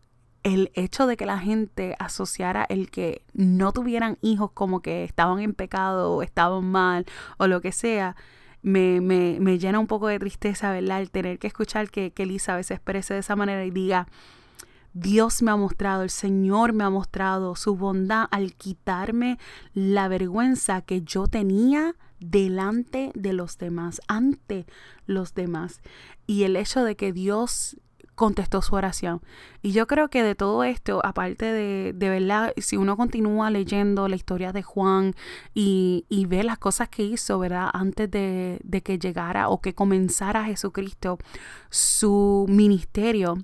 el 0.42 0.70
hecho 0.74 1.06
de 1.06 1.16
que 1.16 1.26
la 1.26 1.38
gente 1.38 1.96
asociara 1.98 2.64
el 2.68 2.90
que 2.90 3.22
no 3.34 3.72
tuvieran 3.72 4.18
hijos 4.22 4.50
como 4.52 4.80
que 4.80 5.04
estaban 5.04 5.40
en 5.40 5.54
pecado 5.54 6.12
o 6.12 6.22
estaban 6.22 6.64
mal 6.64 7.06
o 7.36 7.46
lo 7.46 7.60
que 7.60 7.72
sea, 7.72 8.16
me, 8.62 9.00
me, 9.00 9.38
me 9.40 9.58
llena 9.58 9.78
un 9.78 9.86
poco 9.86 10.08
de 10.08 10.18
tristeza, 10.18 10.72
¿verdad? 10.72 11.00
El 11.00 11.10
tener 11.10 11.38
que 11.38 11.46
escuchar 11.46 11.90
que, 11.90 12.12
que 12.12 12.24
Elisa 12.24 12.54
a 12.54 12.60
exprese 12.60 13.14
de 13.14 13.20
esa 13.20 13.36
manera 13.36 13.64
y 13.64 13.70
diga, 13.70 14.06
Dios 14.92 15.42
me 15.42 15.50
ha 15.50 15.56
mostrado, 15.56 16.02
el 16.02 16.10
Señor 16.10 16.72
me 16.72 16.84
ha 16.84 16.90
mostrado 16.90 17.54
su 17.54 17.76
bondad 17.76 18.26
al 18.30 18.54
quitarme 18.54 19.38
la 19.72 20.08
vergüenza 20.08 20.82
que 20.82 21.02
yo 21.02 21.26
tenía 21.26 21.94
delante 22.18 23.12
de 23.14 23.32
los 23.32 23.56
demás, 23.56 24.00
ante 24.08 24.66
los 25.06 25.34
demás. 25.34 25.80
Y 26.26 26.42
el 26.42 26.56
hecho 26.56 26.84
de 26.84 26.96
que 26.96 27.12
Dios 27.12 27.76
contestó 28.20 28.60
su 28.60 28.74
oración. 28.74 29.22
Y 29.62 29.72
yo 29.72 29.86
creo 29.86 30.10
que 30.10 30.22
de 30.22 30.34
todo 30.34 30.62
esto, 30.62 31.00
aparte 31.02 31.46
de, 31.46 31.94
de 31.94 32.10
verdad, 32.10 32.52
si 32.58 32.76
uno 32.76 32.94
continúa 32.98 33.50
leyendo 33.50 34.08
la 34.08 34.16
historia 34.16 34.52
de 34.52 34.62
Juan 34.62 35.14
y, 35.54 36.04
y 36.10 36.26
ve 36.26 36.44
las 36.44 36.58
cosas 36.58 36.90
que 36.90 37.02
hizo, 37.02 37.38
¿verdad? 37.38 37.70
Antes 37.72 38.10
de, 38.10 38.60
de 38.62 38.82
que 38.82 38.98
llegara 38.98 39.48
o 39.48 39.62
que 39.62 39.74
comenzara 39.74 40.44
Jesucristo 40.44 41.16
su 41.70 42.44
ministerio. 42.46 43.38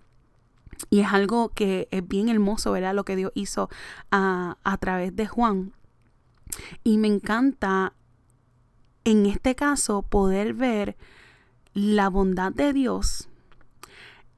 Y 0.90 1.00
es 1.00 1.10
algo 1.10 1.48
que 1.54 1.88
es 1.90 2.06
bien 2.06 2.28
hermoso, 2.28 2.72
¿verdad? 2.72 2.94
Lo 2.94 3.06
que 3.06 3.16
Dios 3.16 3.32
hizo 3.34 3.70
a, 4.10 4.58
a 4.62 4.76
través 4.76 5.16
de 5.16 5.26
Juan. 5.26 5.72
Y 6.84 6.98
me 6.98 7.08
encanta 7.08 7.94
en 9.04 9.24
este 9.24 9.54
caso 9.54 10.02
poder 10.02 10.52
ver 10.52 10.98
la 11.72 12.10
bondad 12.10 12.52
de 12.52 12.74
Dios 12.74 13.30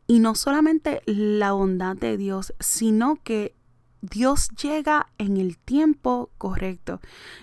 y 0.08 0.20
no 0.20 0.34
solamente 0.34 1.02
la 1.04 1.52
bondad 1.52 1.94
de 1.94 2.16
Dios, 2.16 2.54
sino 2.58 3.18
que 3.22 3.54
Dios 4.00 4.48
llega 4.50 5.08
en 5.18 5.36
el 5.36 5.58
tiempo 5.58 6.30
correcto. 6.38 7.00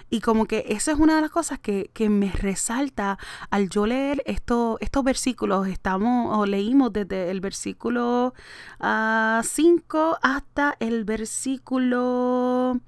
Y 0.10 0.21
como 0.21 0.45
que 0.47 0.65
esa 0.69 0.91
es 0.93 0.97
una 0.97 1.15
de 1.15 1.21
las 1.21 1.30
cosas 1.30 1.60
que, 1.60 1.91
me 2.10 2.32
resalta 2.32 3.19
al 3.51 3.69
yo 3.69 3.86
leer 3.86 4.23
esto, 4.25 4.78
estos 4.82 5.04
versículos. 5.04 5.67
Estamos 5.67 6.36
o 6.36 6.45
leímos 6.47 6.91
desde 6.91 7.30
el 7.30 7.39
versículo 7.39 8.34
5 8.80 8.82
ah, 8.82 9.41
hasta 10.21 10.75
el 10.80 11.06
versículo 11.06 12.80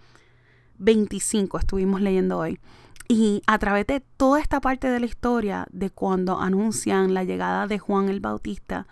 25. 0.80 1.60
Estuvimos 1.60 2.02
leyendo 2.02 2.40
hoy. 2.40 2.60
Y 3.08 3.42
a 3.48 3.58
través 3.58 3.88
de 3.88 4.02
toda 4.02 4.42
esta 4.42 4.60
parte 4.60 4.90
de 4.90 5.00
la 5.00 5.06
historia, 5.06 5.66
de 5.72 5.90
cuando 5.90 6.40
anuncian 6.40 7.14
la 7.14 7.24
llegada 7.24 7.68
de 7.68 7.80
Juan 7.80 8.10
el 8.10 8.20
Bautista 8.20 8.88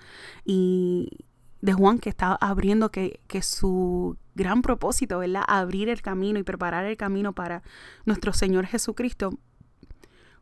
y 0.45 1.25
de 1.61 1.73
Juan 1.73 1.99
que 1.99 2.09
está 2.09 2.35
abriendo 2.35 2.91
que, 2.91 3.19
que 3.27 3.41
su 3.41 4.17
gran 4.35 4.61
propósito, 4.61 5.19
¿verdad? 5.19 5.43
Abrir 5.47 5.89
el 5.89 6.01
camino 6.01 6.39
y 6.39 6.43
preparar 6.43 6.85
el 6.85 6.95
camino 6.95 7.33
para 7.33 7.63
nuestro 8.05 8.31
Señor 8.31 8.67
Jesucristo. 8.67 9.37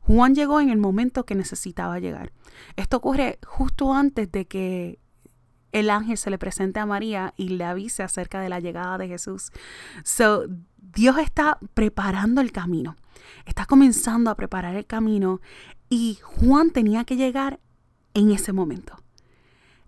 Juan 0.01 0.35
llegó 0.35 0.59
en 0.59 0.69
el 0.69 0.77
momento 0.77 1.25
que 1.25 1.33
necesitaba 1.33 1.99
llegar. 1.99 2.31
Esto 2.75 2.97
ocurre 2.97 3.39
justo 3.45 3.93
antes 3.93 4.31
de 4.31 4.45
que 4.45 4.99
el 5.71 5.89
ángel 5.89 6.17
se 6.17 6.29
le 6.29 6.37
presente 6.37 6.79
a 6.79 6.85
María 6.85 7.33
y 7.37 7.49
le 7.49 7.63
avise 7.63 8.03
acerca 8.03 8.39
de 8.39 8.49
la 8.49 8.59
llegada 8.59 8.97
de 8.97 9.07
Jesús. 9.07 9.51
So, 10.03 10.45
Dios 10.93 11.17
está 11.17 11.57
preparando 11.73 12.41
el 12.41 12.51
camino, 12.51 12.95
está 13.45 13.65
comenzando 13.65 14.29
a 14.29 14.35
preparar 14.35 14.75
el 14.75 14.85
camino 14.85 15.41
y 15.89 16.19
Juan 16.21 16.71
tenía 16.71 17.03
que 17.03 17.15
llegar 17.15 17.59
en 18.13 18.31
ese 18.31 18.53
momento 18.53 19.02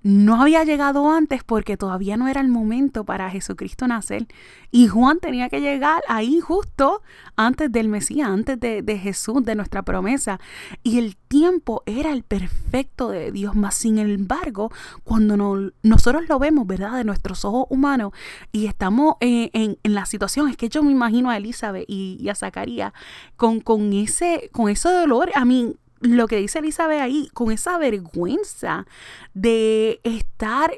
no 0.06 0.40
había 0.40 0.64
llegado 0.64 1.10
antes 1.10 1.44
porque 1.44 1.78
todavía 1.78 2.16
no 2.16 2.28
era 2.28 2.40
el 2.40 2.48
momento 2.48 3.06
para 3.06 3.32
Jesucristo 3.32 3.88
nacer. 3.88 4.28
Y 4.70 4.88
Juan 4.88 5.20
tenía 5.20 5.50
que 5.50 5.62
llegar 5.62 6.04
ahí 6.08 6.40
justo 6.42 7.02
antes 7.36 7.72
del 7.72 7.90
Mesías, 7.90 8.30
antes 8.30 8.60
de, 8.60 9.00
Jesús, 9.00 9.44
de 9.44 9.56
nuestra 9.56 9.82
promesa. 9.82 10.40
Y 10.84 11.00
el 11.00 11.16
tiempo 11.16 11.82
era 11.88 12.12
el 12.12 12.22
perfecto 12.22 13.10
de 13.10 13.32
Dios. 13.32 13.56
Más 13.56 13.74
sin 13.74 13.98
embargo, 13.98 14.72
cuando 15.04 15.72
nosotros 15.82 16.30
lo 16.30 16.38
vemos, 16.38 16.68
¿verdad? 16.68 16.98
De 16.98 17.04
nuestros 17.04 17.44
ojos 17.44 17.66
humanos 17.72 18.12
y 18.52 18.68
estamos 18.68 19.16
en, 19.22 19.80
la 19.82 20.06
situación, 20.06 20.50
es 20.50 20.56
que 20.56 20.70
yo 20.70 20.84
me 20.84 20.92
imagino 20.92 21.32
a 21.32 21.38
Elizabeth 21.38 21.86
y, 21.88 22.30
a 22.30 22.36
Zacarías 22.36 22.94
con, 23.38 23.60
con, 23.60 23.92
ese, 23.92 24.52
con 24.52 24.70
ese 24.70 24.88
dolor. 24.90 25.32
A 25.34 25.46
mí, 25.46 25.76
lo 26.02 26.28
que 26.28 26.38
dice 26.38 26.60
Elizabeth 26.60 27.02
ahí, 27.02 27.30
con 27.34 27.52
esa 27.52 27.78
vergüenza 27.78 28.86
de 29.34 30.00
estar 30.04 30.72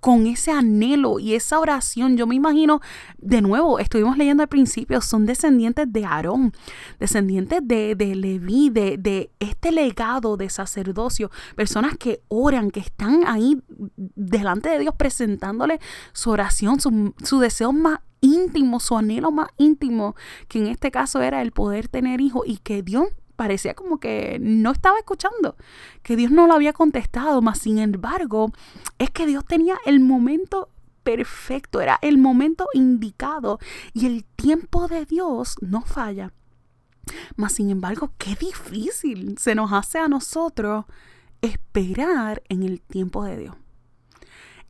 con 0.00 0.26
ese 0.26 0.52
anhelo 0.52 1.18
y 1.18 1.34
esa 1.34 1.58
oración. 1.58 2.16
Yo 2.16 2.26
me 2.26 2.34
imagino, 2.34 2.80
de 3.18 3.42
nuevo, 3.42 3.78
estuvimos 3.78 4.16
leyendo 4.16 4.42
al 4.42 4.48
principio, 4.48 5.00
son 5.00 5.26
descendientes 5.26 5.92
de 5.92 6.04
Aarón, 6.04 6.52
descendientes 6.98 7.60
de, 7.64 7.94
de 7.94 8.14
Leví, 8.14 8.70
de, 8.70 8.96
de, 8.96 9.30
este 9.40 9.72
legado 9.72 10.36
de 10.36 10.50
sacerdocio, 10.50 11.30
personas 11.56 11.96
que 11.96 12.22
oran, 12.28 12.70
que 12.70 12.80
están 12.80 13.24
ahí 13.26 13.60
delante 13.96 14.68
de 14.68 14.78
Dios 14.78 14.94
presentándole 14.96 15.80
su 16.12 16.30
oración, 16.30 16.80
su, 16.80 17.14
su 17.22 17.40
deseo 17.40 17.72
más 17.72 18.00
íntimo, 18.20 18.80
su 18.80 18.96
anhelo 18.96 19.30
más 19.30 19.48
íntimo, 19.56 20.14
que 20.48 20.58
en 20.58 20.66
este 20.66 20.90
caso 20.90 21.22
era 21.22 21.42
el 21.42 21.52
poder 21.52 21.88
tener 21.88 22.20
hijos 22.20 22.42
y 22.46 22.58
que 22.58 22.82
Dios 22.82 23.08
parecía 23.38 23.74
como 23.74 24.00
que 24.00 24.38
no 24.40 24.72
estaba 24.72 24.98
escuchando, 24.98 25.56
que 26.02 26.16
Dios 26.16 26.32
no 26.32 26.48
lo 26.48 26.54
había 26.54 26.72
contestado, 26.72 27.40
mas 27.40 27.60
sin 27.60 27.78
embargo, 27.78 28.50
es 28.98 29.10
que 29.10 29.26
Dios 29.26 29.44
tenía 29.44 29.78
el 29.86 30.00
momento 30.00 30.70
perfecto, 31.04 31.80
era 31.80 32.00
el 32.02 32.18
momento 32.18 32.66
indicado 32.74 33.60
y 33.94 34.06
el 34.06 34.24
tiempo 34.24 34.88
de 34.88 35.06
Dios 35.06 35.54
no 35.60 35.82
falla. 35.82 36.32
Mas 37.36 37.52
sin 37.52 37.70
embargo, 37.70 38.12
qué 38.18 38.34
difícil 38.34 39.38
se 39.38 39.54
nos 39.54 39.72
hace 39.72 39.98
a 39.98 40.08
nosotros 40.08 40.86
esperar 41.40 42.42
en 42.48 42.64
el 42.64 42.80
tiempo 42.80 43.22
de 43.22 43.36
Dios. 43.36 43.54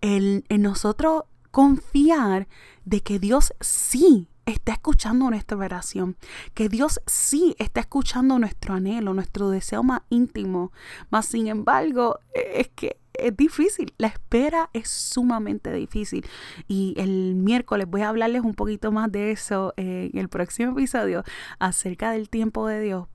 en 0.03 0.63
nosotros 0.63 1.23
confiar 1.51 2.49
de 2.85 3.01
que 3.01 3.19
Dios 3.19 3.55
sí 3.61 4.29
está 4.51 4.73
escuchando 4.73 5.29
nuestra 5.31 5.57
oración, 5.57 6.17
que 6.55 6.69
Dios 6.69 7.01
sí 7.07 7.55
está 7.59 7.81
escuchando 7.81 8.39
nuestro 8.39 8.75
anhelo, 8.75 9.15
nuestro 9.15 9.51
deseo 9.51 9.83
más 9.83 10.03
íntimo. 10.11 10.73
Mas, 11.11 11.27
sin 11.27 11.49
embargo, 11.49 12.19
e, 12.35 12.61
es 12.61 12.69
que 12.69 12.99
es 13.15 13.37
difícil, 13.37 13.93
la 13.99 14.09
espera 14.09 14.71
es 14.73 14.89
sumamente 14.89 15.73
difícil. 15.73 16.25
Y 16.69 16.95
el 16.97 17.35
miércoles 17.35 17.87
voy 17.89 18.03
a 18.03 18.09
hablarles 18.09 18.43
un 18.43 18.55
poquito 18.55 18.93
más 18.93 19.11
de 19.11 19.33
eso 19.33 19.75
en 19.77 20.17
el 20.17 20.29
próximo 20.29 20.73
episodio 20.73 21.25
acerca 21.59 22.13
del 22.13 22.29
tiempo 22.29 22.67
de 22.67 22.81
Dios. 22.81 23.09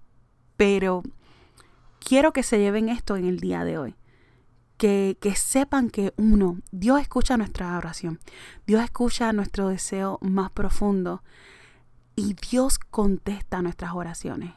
Pero 0.57 1.03
quiero 1.99 2.33
que 2.33 2.43
se 2.43 2.59
lleven 2.59 2.89
esto 2.89 3.15
en 3.15 3.25
el 3.25 3.39
día 3.39 3.63
de 3.63 3.77
hoy 3.77 3.95
que, 4.77 5.17
sepan 5.35 5.89
que 5.89 6.13
uno, 6.17 6.59
Dios 6.71 7.01
escucha 7.01 7.37
nuestra 7.37 7.77
oración, 7.77 8.19
Dios 8.65 8.83
escucha 8.83 9.31
nuestro 9.33 9.69
deseo 9.69 10.19
más 10.21 10.51
profundo. 10.51 11.23
Y 12.15 12.35
Dios 12.35 12.77
contesta 12.77 13.61
nuestras 13.63 13.93
oraciones 13.93 14.53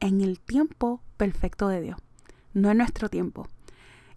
en 0.00 0.20
el 0.20 0.40
tiempo 0.40 1.00
perfecto 1.16 1.68
de 1.68 1.80
Dios, 1.80 1.98
no 2.54 2.70
en 2.70 2.78
nuestro 2.78 3.08
tiempo. 3.08 3.46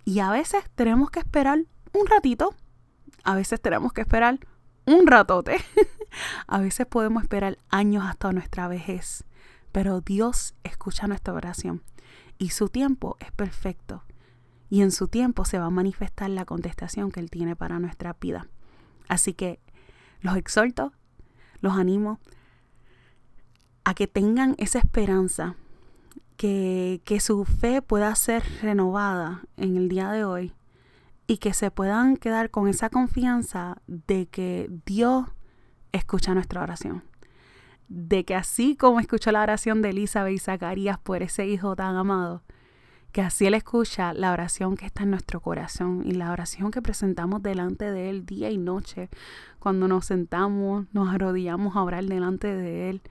Y 0.03 0.19
a 0.19 0.31
veces 0.31 0.63
tenemos 0.73 1.11
que 1.11 1.19
esperar 1.19 1.59
un 1.93 2.07
ratito, 2.07 2.55
a 3.23 3.35
veces 3.35 3.61
tenemos 3.61 3.93
que 3.93 4.01
esperar 4.01 4.39
un 4.85 5.05
ratote, 5.05 5.57
a 6.47 6.59
veces 6.59 6.87
podemos 6.87 7.21
esperar 7.21 7.59
años 7.69 8.03
hasta 8.07 8.31
nuestra 8.31 8.67
vejez, 8.67 9.25
pero 9.71 10.01
Dios 10.01 10.55
escucha 10.63 11.05
nuestra 11.05 11.35
oración 11.35 11.83
y 12.39 12.49
su 12.49 12.67
tiempo 12.67 13.15
es 13.19 13.31
perfecto 13.31 14.03
y 14.71 14.81
en 14.81 14.91
su 14.91 15.09
tiempo 15.09 15.43
se 15.43 15.59
va 15.59 15.65
a 15.65 15.69
manifestar 15.69 16.29
la 16.29 16.45
contestación 16.45 17.11
que 17.11 17.19
Él 17.19 17.29
tiene 17.29 17.57
para 17.57 17.77
nuestra 17.77 18.15
vida. 18.19 18.47
Así 19.09 19.33
que 19.33 19.59
los 20.21 20.37
exhorto, 20.37 20.93
los 21.59 21.73
animo 21.73 22.21
a 23.83 23.93
que 23.93 24.07
tengan 24.07 24.55
esa 24.57 24.79
esperanza, 24.79 25.57
que, 26.37 27.01
que 27.03 27.19
su 27.19 27.43
fe 27.43 27.81
pueda 27.81 28.15
ser 28.15 28.43
renovada 28.61 29.41
en 29.57 29.75
el 29.75 29.89
día 29.89 30.09
de 30.09 30.23
hoy 30.23 30.53
y 31.27 31.39
que 31.39 31.53
se 31.53 31.69
puedan 31.69 32.15
quedar 32.15 32.49
con 32.49 32.69
esa 32.69 32.89
confianza 32.89 33.81
de 33.87 34.27
que 34.27 34.69
Dios 34.85 35.25
escucha 35.91 36.33
nuestra 36.33 36.63
oración. 36.63 37.03
De 37.89 38.23
que 38.23 38.35
así 38.35 38.77
como 38.77 39.01
escuchó 39.01 39.33
la 39.33 39.43
oración 39.43 39.81
de 39.81 39.89
Elizabeth 39.89 40.33
y 40.33 40.39
Zacarías 40.39 40.97
por 40.97 41.21
ese 41.23 41.45
hijo 41.45 41.75
tan 41.75 41.97
amado, 41.97 42.41
que 43.11 43.21
así 43.21 43.45
Él 43.45 43.53
escucha 43.53 44.13
la 44.13 44.31
oración 44.31 44.77
que 44.77 44.85
está 44.85 45.03
en 45.03 45.11
nuestro 45.11 45.41
corazón 45.41 46.03
y 46.05 46.13
la 46.13 46.31
oración 46.31 46.71
que 46.71 46.81
presentamos 46.81 47.43
delante 47.43 47.91
de 47.91 48.09
Él 48.09 48.25
día 48.25 48.49
y 48.49 48.57
noche, 48.57 49.09
cuando 49.59 49.87
nos 49.87 50.05
sentamos, 50.05 50.85
nos 50.93 51.13
arrodillamos 51.13 51.75
a 51.75 51.83
orar 51.83 52.05
delante 52.05 52.47
de 52.47 52.89
Él, 52.89 53.01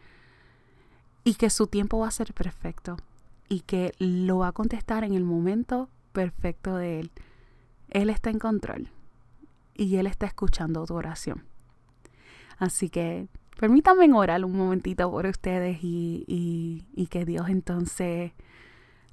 y 1.25 1.35
que 1.35 1.51
su 1.51 1.67
tiempo 1.67 1.99
va 1.99 2.09
a 2.09 2.13
ser 2.13 2.33
perfecto 2.33 2.97
y 3.49 3.61
que 3.61 3.93
lo 3.99 4.39
va 4.39 4.49
a 4.49 4.53
contestar 4.53 5.05
en 5.05 5.15
el 5.15 5.25
momento 5.25 5.89
perfecto 6.13 6.77
de 6.77 7.01
Él. 7.01 7.11
Él 7.91 8.09
está 8.09 8.31
en 8.31 8.39
control 8.39 8.89
y 9.75 9.97
Él 9.97 10.07
está 10.07 10.27
escuchando 10.27 10.87
tu 10.87 10.95
oración. 10.95 11.45
Así 12.59 12.89
que 12.89 13.29
permítanme 13.59 14.11
orar 14.13 14.45
un 14.45 14.57
momentito 14.57 15.11
por 15.11 15.27
ustedes 15.27 15.79
y, 15.83 16.25
y, 16.27 16.87
y 16.95 17.07
que 17.09 17.25
Dios 17.25 17.49
entonces 17.49 18.33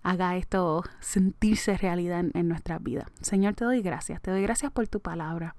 haga 0.07 0.37
esto 0.37 0.85
sentirse 1.01 1.77
realidad 1.77 2.23
en, 2.33 2.47
nuestras 2.47 2.81
vidas. 2.81 3.07
Señor, 3.19 3.55
te 3.55 3.65
doy 3.65 3.81
gracias. 3.81 4.21
Te 4.21 4.31
doy 4.31 4.41
gracias 4.41 4.71
por 4.71 4.87
tu 4.87 5.01
palabra. 5.01 5.53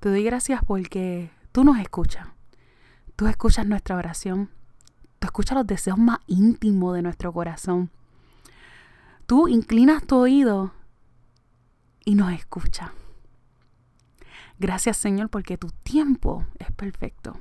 Te 0.00 0.08
doy 0.08 0.24
gracias 0.24 0.60
porque 0.66 1.30
tú 1.52 1.62
nos 1.62 1.78
escuchas. 1.78 2.26
Tú 3.14 3.28
escuchas 3.28 3.66
nuestra 3.68 3.96
oración. 3.96 4.50
Tú 5.20 5.26
escuchas 5.26 5.56
los 5.56 5.66
deseos 5.68 5.98
más 5.98 6.18
íntimos 6.26 6.96
de 6.96 7.02
nuestro 7.02 7.32
corazón. 7.32 7.90
Tú 9.26 9.46
inclinas 9.46 10.04
tu 10.04 10.16
oído 10.16 10.72
y 12.04 12.16
nos 12.16 12.32
escuchas. 12.32 12.90
Gracias 14.58 14.96
Señor 14.96 15.28
porque 15.28 15.56
tu 15.56 15.68
tiempo 15.84 16.44
es 16.58 16.72
perfecto. 16.72 17.38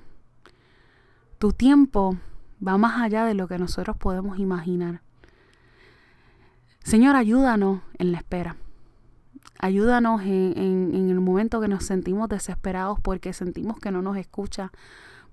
Tu 1.39 1.53
tiempo 1.53 2.17
va 2.65 2.77
más 2.77 3.01
allá 3.01 3.25
de 3.25 3.33
lo 3.33 3.47
que 3.47 3.57
nosotros 3.57 3.97
podemos 3.97 4.37
imaginar. 4.37 5.01
Señor, 6.89 7.15
ayúdanos 7.15 7.81
en 7.99 8.11
la 8.11 8.17
espera. 8.17 8.55
Ayúdanos 9.59 10.23
en, 10.23 11.07
el 11.07 11.19
momento 11.19 11.61
que 11.61 11.67
nos 11.67 11.85
sentimos 11.85 12.27
desesperados 12.29 12.99
porque 12.99 13.31
sentimos 13.31 13.77
que 13.77 13.91
no 13.91 14.01
nos 14.01 14.17
escucha, 14.17 14.71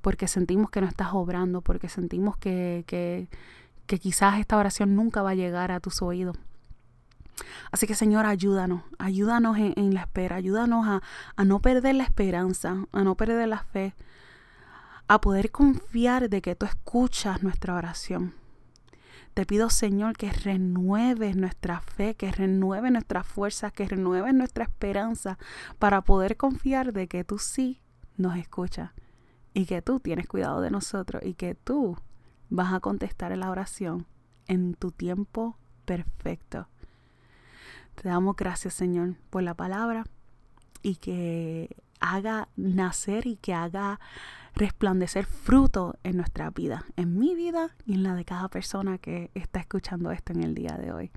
porque 0.03 0.29
sentimos 0.29 0.69
que 0.69 0.83
no 0.83 0.87
estás 0.87 1.14
obrando, 1.14 1.62
porque 1.62 1.88
sentimos 1.88 2.37
que, 2.37 2.85
que, 2.87 3.31
que 3.87 3.99
quizás 3.99 4.38
esta 4.38 4.59
oración 4.59 4.95
nunca 4.95 5.23
va 5.23 5.31
a 5.31 5.35
llegar 5.35 5.73
a 5.73 5.81
tus 5.81 6.03
oídos. 6.03 6.37
Así 7.73 7.87
que 7.87 7.95
Señor, 7.95 8.27
ayúdanos, 8.27 8.83
ayúdanos 8.99 9.57
en, 9.57 9.95
la 9.95 10.01
espera, 10.03 10.37
ayúdanos 10.37 10.87
a, 10.87 11.03
a 11.37 11.45
no 11.47 11.61
perder 11.61 11.95
la 11.95 12.05
esperanza, 12.05 12.85
a 12.92 13.03
no 13.03 13.14
perder 13.14 13.49
la 13.49 13.61
fe, 13.61 13.95
a 15.09 15.23
poder 15.23 15.51
confiar 15.51 16.29
de 16.29 16.42
que 16.42 16.55
tú 16.55 16.66
escuchas 16.66 17.42
nuestra 17.42 17.75
oración. 17.77 18.35
Te 19.35 19.45
pido, 19.45 19.71
Señor, 19.71 20.17
que 20.17 20.33
renueves 20.33 21.37
nuestra 21.37 21.81
fe, 21.81 22.15
que 22.15 22.33
renueves 22.33 22.91
nuestra 22.91 23.23
fuerza, 23.23 23.71
que 23.71 23.87
renueves 23.87 24.35
nuestra 24.35 24.65
esperanza 24.65 25.39
para 25.79 26.01
poder 26.03 26.37
confiar 26.37 26.93
de 26.93 27.07
que 27.07 27.25
tú 27.25 27.39
sí 27.39 27.81
nos 28.17 28.37
escuchas 28.37 28.93
y 29.53 29.67
que 29.67 29.83
tú 29.83 30.01
tienes 30.01 30.27
cuidado 30.27 30.61
de 30.61 30.71
nosotros 30.71 31.23
y 31.25 31.35
que 31.35 31.55
tú 31.55 31.97
vas 32.49 32.73
a 32.73 32.81
contestar 32.81 33.37
la 33.37 33.51
oración 33.51 34.07
en 34.49 34.75
tu 34.75 34.91
tiempo 34.91 35.57
perfecto. 35.85 36.69
Te 37.95 38.09
damos 38.09 38.37
gracias, 38.37 38.75
Señor, 38.75 39.17
por 39.31 39.43
la 39.43 39.55
palabra 39.55 40.05
y 40.83 40.97
que 40.97 41.77
haga 42.01 42.49
nacer 42.57 43.27
y 43.27 43.37
que 43.37 43.55
haga 43.55 43.99
resplandecer 44.57 45.27
fruto 45.27 45.97
en 46.03 46.16
nuestra 46.16 46.51
vida, 46.51 46.85
en 46.97 47.19
mi 47.19 47.35
vida 47.35 47.77
y 47.85 47.95
en 47.95 48.03
la 48.03 48.14
de 48.14 48.25
cada 48.25 48.49
persona 48.49 48.99
que 48.99 49.31
está 49.35 49.61
escuchando 49.61 50.11
esto 50.11 50.33
en 50.33 50.42
el 50.42 50.55
día 50.55 50.77
de 50.79 50.92
hoy. 50.92 51.12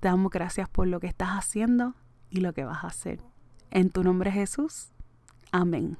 Te 0.00 0.08
damos 0.08 0.30
gracias 0.30 0.68
por 0.68 0.88
lo 0.88 1.00
que 1.00 1.06
estás 1.06 1.30
haciendo 1.30 1.94
y 2.30 2.40
lo 2.40 2.52
que 2.52 2.64
vas 2.64 2.82
a 2.82 2.88
hacer. 2.88 3.20
En 3.70 3.90
tu 3.90 4.02
nombre 4.02 4.30
Jesús. 4.32 4.88
Amén. 5.52 5.96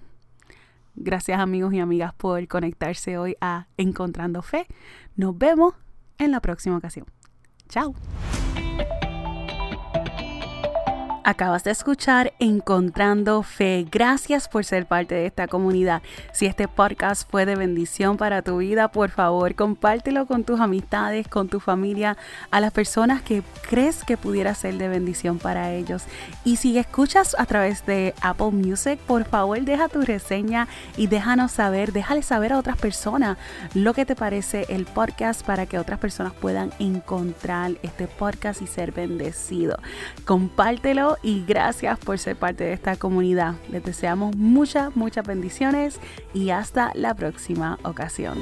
Gracias 0.96 1.40
amigos 1.40 1.72
y 1.74 1.80
amigas 1.80 2.12
por 2.14 2.46
conectarse 2.48 3.18
hoy 3.18 3.36
a 3.40 3.68
Encontrando 3.76 4.42
Fe. 4.42 4.66
Nos 5.16 5.38
vemos 5.38 5.74
en 6.18 6.32
la 6.32 6.40
próxima 6.40 6.76
ocasión. 6.76 7.06
Chao. 7.68 7.94
Acabas 11.26 11.64
de 11.64 11.70
escuchar 11.70 12.34
Encontrando 12.38 13.42
Fe. 13.42 13.86
Gracias 13.90 14.46
por 14.46 14.62
ser 14.66 14.84
parte 14.84 15.14
de 15.14 15.24
esta 15.24 15.48
comunidad. 15.48 16.02
Si 16.34 16.44
este 16.44 16.68
podcast 16.68 17.26
fue 17.30 17.46
de 17.46 17.56
bendición 17.56 18.18
para 18.18 18.42
tu 18.42 18.58
vida, 18.58 18.88
por 18.88 19.08
favor, 19.08 19.54
compártelo 19.54 20.26
con 20.26 20.44
tus 20.44 20.60
amistades, 20.60 21.26
con 21.26 21.48
tu 21.48 21.60
familia, 21.60 22.18
a 22.50 22.60
las 22.60 22.72
personas 22.72 23.22
que 23.22 23.42
crees 23.70 24.04
que 24.04 24.18
pudiera 24.18 24.54
ser 24.54 24.76
de 24.76 24.88
bendición 24.88 25.38
para 25.38 25.72
ellos. 25.72 26.04
Y 26.44 26.56
si 26.56 26.76
escuchas 26.76 27.34
a 27.38 27.46
través 27.46 27.86
de 27.86 28.12
Apple 28.20 28.50
Music, 28.50 28.98
por 28.98 29.24
favor, 29.24 29.58
deja 29.62 29.88
tu 29.88 30.02
reseña 30.02 30.68
y 30.98 31.06
déjanos 31.06 31.52
saber, 31.52 31.92
déjale 31.92 32.20
saber 32.20 32.52
a 32.52 32.58
otras 32.58 32.76
personas 32.76 33.38
lo 33.72 33.94
que 33.94 34.04
te 34.04 34.14
parece 34.14 34.66
el 34.68 34.84
podcast 34.84 35.42
para 35.42 35.64
que 35.64 35.78
otras 35.78 35.98
personas 35.98 36.34
puedan 36.34 36.70
encontrar 36.78 37.72
este 37.82 38.08
podcast 38.08 38.60
y 38.60 38.66
ser 38.66 38.92
bendecido. 38.92 39.78
Compártelo 40.26 41.13
y 41.22 41.44
gracias 41.44 41.98
por 41.98 42.18
ser 42.18 42.36
parte 42.36 42.64
de 42.64 42.72
esta 42.72 42.96
comunidad. 42.96 43.54
Les 43.70 43.84
deseamos 43.84 44.36
muchas, 44.36 44.96
muchas 44.96 45.26
bendiciones 45.26 45.98
y 46.32 46.50
hasta 46.50 46.92
la 46.94 47.14
próxima 47.14 47.78
ocasión. 47.82 48.38